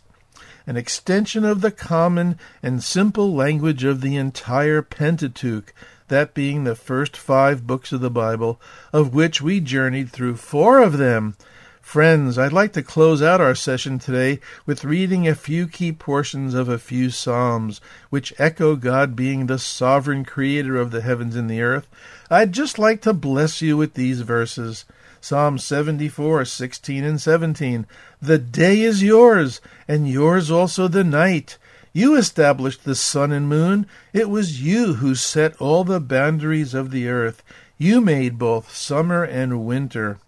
An 0.65 0.77
extension 0.77 1.45
of 1.45 1.61
the 1.61 1.73
common 1.73 2.39
and 2.63 2.85
simple 2.85 3.35
language 3.35 3.83
of 3.83 4.01
the 4.01 4.15
entire 4.15 4.81
Pentateuch, 4.81 5.75
that 6.07 6.35
being 6.35 6.63
the 6.63 6.77
first 6.77 7.17
five 7.17 7.67
books 7.67 7.91
of 7.91 8.01
the 8.01 8.11
Bible, 8.11 8.61
of 8.93 9.13
which 9.13 9.43
we 9.43 9.59
journeyed 9.59 10.11
through 10.11 10.37
four 10.37 10.81
of 10.81 10.99
them. 10.99 11.37
Friends, 11.83 12.39
I'd 12.39 12.53
like 12.53 12.73
to 12.75 12.83
close 12.83 13.21
out 13.21 13.41
our 13.41 13.57
session 13.57 13.99
today 13.99 14.41
with 14.65 14.85
reading 14.85 15.27
a 15.29 15.35
few 15.35 15.67
key 15.67 15.93
portions 15.93 16.55
of 16.55 16.69
a 16.69 16.79
few 16.79 17.11
Psalms, 17.11 17.81
which 18.09 18.33
echo 18.39 18.77
God 18.77 19.15
being 19.15 19.45
the 19.47 19.59
sovereign 19.59 20.25
creator 20.25 20.77
of 20.77 20.91
the 20.91 21.03
heavens 21.03 21.37
and 21.37 21.51
the 21.51 21.61
earth. 21.61 21.89
I'd 22.31 22.53
just 22.53 22.79
like 22.79 23.03
to 23.03 23.13
bless 23.13 23.61
you 23.61 23.77
with 23.77 23.93
these 23.93 24.21
verses. 24.21 24.87
Psalm 25.21 25.59
74, 25.59 26.47
16 26.47 27.05
and 27.05 27.21
17. 27.21 27.87
The 28.23 28.39
day 28.39 28.81
is 28.81 29.03
yours, 29.03 29.61
and 29.87 30.09
yours 30.09 30.51
also 30.51 30.89
the 30.89 31.05
night. 31.05 31.59
You 31.93 32.17
established 32.17 32.85
the 32.85 32.95
sun 32.95 33.33
and 33.33 33.49
moon. 33.49 33.87
It 34.15 34.31
was 34.31 34.63
you 34.63 34.95
who 34.95 35.15
set 35.15 35.61
all 35.61 35.85
the 35.85 36.01
boundaries 36.01 36.75
of 36.75 36.91
the 36.91 37.09
earth. 37.09 37.43
You 37.77 38.01
made 38.01 38.39
both 38.39 38.75
summer 38.75 39.25
and 39.25 39.67
winter. 39.67 40.19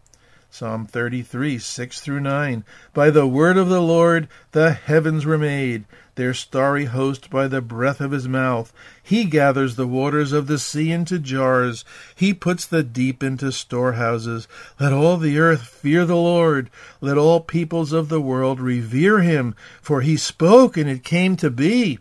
Psalm 0.55 0.87
33, 0.87 1.59
6 1.59 2.01
through 2.01 2.21
9. 2.21 2.65
By 2.93 3.11
the 3.11 3.27
word 3.27 3.57
of 3.57 3.69
the 3.69 3.83
Lord 3.83 4.29
the 4.53 4.71
heavens 4.71 5.27
were 5.27 5.37
made, 5.37 5.85
their 6.15 6.33
starry 6.33 6.85
host 6.85 7.29
by 7.29 7.49
the 7.49 7.61
breath 7.61 8.01
of 8.01 8.13
his 8.13 8.29
mouth. 8.29 8.73
He 9.03 9.25
gathers 9.25 9.75
the 9.75 9.89
waters 9.89 10.31
of 10.31 10.47
the 10.47 10.61
sea 10.61 10.93
into 10.93 11.19
jars. 11.19 11.85
He 12.15 12.33
puts 12.33 12.67
the 12.67 12.85
deep 12.85 13.21
into 13.21 13.51
storehouses. 13.51 14.47
Let 14.79 14.93
all 14.93 15.17
the 15.17 15.41
earth 15.41 15.63
fear 15.63 16.05
the 16.05 16.15
Lord. 16.15 16.71
Let 17.01 17.19
all 17.19 17.41
peoples 17.41 17.93
of 17.93 18.09
the 18.09 18.21
world 18.21 18.61
revere 18.61 19.23
him. 19.23 19.57
For 19.83 20.03
he 20.03 20.17
spoke 20.17 20.77
and 20.77 20.89
it 20.89 21.03
came 21.03 21.35
to 21.39 21.51
be. 21.51 21.99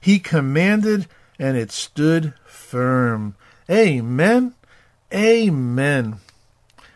He 0.00 0.18
commanded 0.18 1.08
and 1.38 1.58
it 1.58 1.70
stood 1.70 2.32
firm. 2.46 3.36
Amen. 3.68 4.54
Amen. 5.12 6.20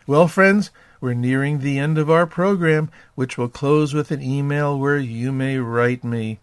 Well, 0.07 0.29
friends, 0.29 0.71
we're 1.07 1.13
nearing 1.13 1.59
the 1.59 1.79
end 1.79 1.97
of 1.97 2.09
our 2.09 2.27
program, 2.27 2.91
which 3.15 3.37
will 3.37 3.47
close 3.47 3.93
with 3.93 4.11
an 4.11 4.21
email 4.21 4.77
where 4.77 4.97
you 4.97 5.31
may 5.31 5.57
write 5.57 6.03
me. 6.03 6.37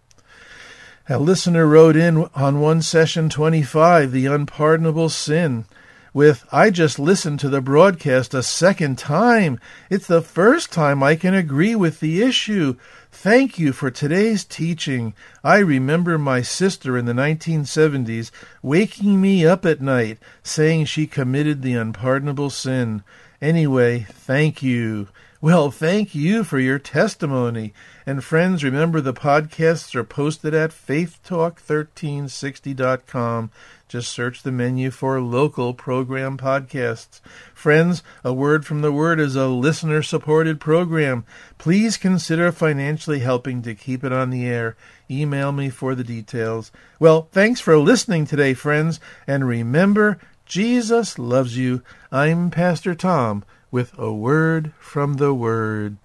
A 1.06 1.18
listener 1.18 1.66
wrote 1.66 1.96
in 1.96 2.30
on 2.34 2.62
one 2.62 2.80
session 2.80 3.28
25, 3.28 4.10
The 4.10 4.24
Unpardonable 4.24 5.10
Sin, 5.10 5.66
with, 6.14 6.46
I 6.50 6.70
just 6.70 6.98
listened 6.98 7.40
to 7.40 7.50
the 7.50 7.60
broadcast 7.60 8.32
a 8.32 8.42
second 8.42 8.96
time. 8.96 9.60
It's 9.90 10.06
the 10.06 10.22
first 10.22 10.72
time 10.72 11.02
I 11.02 11.14
can 11.14 11.34
agree 11.34 11.74
with 11.74 12.00
the 12.00 12.22
issue. 12.22 12.76
Thank 13.12 13.58
you 13.58 13.74
for 13.74 13.90
today's 13.90 14.44
teaching. 14.44 15.12
I 15.44 15.58
remember 15.58 16.16
my 16.16 16.40
sister 16.40 16.96
in 16.96 17.04
the 17.04 17.12
1970s 17.12 18.30
waking 18.62 19.20
me 19.20 19.44
up 19.44 19.66
at 19.66 19.82
night 19.82 20.18
saying 20.42 20.86
she 20.86 21.06
committed 21.06 21.60
the 21.60 21.74
unpardonable 21.74 22.48
sin. 22.48 23.04
Anyway, 23.44 24.06
thank 24.08 24.62
you. 24.62 25.08
Well, 25.38 25.70
thank 25.70 26.14
you 26.14 26.44
for 26.44 26.58
your 26.58 26.78
testimony. 26.78 27.74
And 28.06 28.24
friends, 28.24 28.64
remember 28.64 29.02
the 29.02 29.12
podcasts 29.12 29.94
are 29.94 30.02
posted 30.02 30.54
at 30.54 30.70
faithtalk1360.com. 30.70 33.50
Just 33.86 34.10
search 34.10 34.42
the 34.42 34.50
menu 34.50 34.90
for 34.90 35.20
local 35.20 35.74
program 35.74 36.38
podcasts. 36.38 37.20
Friends, 37.52 38.02
A 38.24 38.32
Word 38.32 38.64
from 38.64 38.80
the 38.80 38.90
Word 38.90 39.20
is 39.20 39.36
a 39.36 39.48
listener 39.48 40.02
supported 40.02 40.58
program. 40.58 41.26
Please 41.58 41.98
consider 41.98 42.50
financially 42.50 43.18
helping 43.18 43.60
to 43.60 43.74
keep 43.74 44.04
it 44.04 44.12
on 44.12 44.30
the 44.30 44.46
air. 44.46 44.74
Email 45.10 45.52
me 45.52 45.68
for 45.68 45.94
the 45.94 46.02
details. 46.02 46.72
Well, 46.98 47.28
thanks 47.30 47.60
for 47.60 47.76
listening 47.76 48.24
today, 48.24 48.54
friends. 48.54 49.00
And 49.26 49.46
remember, 49.46 50.18
Jesus 50.54 51.18
loves 51.18 51.58
you. 51.58 51.82
I'm 52.12 52.48
Pastor 52.48 52.94
Tom 52.94 53.44
with 53.72 53.92
a 53.98 54.14
word 54.14 54.72
from 54.78 55.14
the 55.14 55.34
Word. 55.34 55.96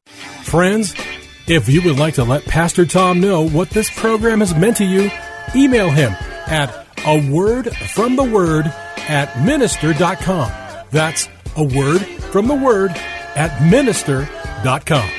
Friends, 0.41 0.95
if 1.47 1.69
you 1.69 1.83
would 1.83 1.99
like 1.99 2.15
to 2.15 2.23
let 2.23 2.45
Pastor 2.45 2.83
Tom 2.87 3.19
know 3.19 3.47
what 3.47 3.69
this 3.69 3.91
program 3.91 4.39
has 4.39 4.55
meant 4.55 4.77
to 4.77 4.85
you, 4.85 5.11
email 5.55 5.91
him 5.91 6.13
at 6.47 6.87
a 7.05 7.31
word 7.31 7.69
from 7.75 8.15
the 8.15 8.23
word 8.23 8.65
at 9.07 9.39
minister.com. 9.45 10.51
That's 10.89 11.27
a 11.55 11.63
word 11.63 11.99
from 12.31 12.47
the 12.47 12.55
word 12.55 12.89
at 13.35 13.61
minister.com. 13.69 15.18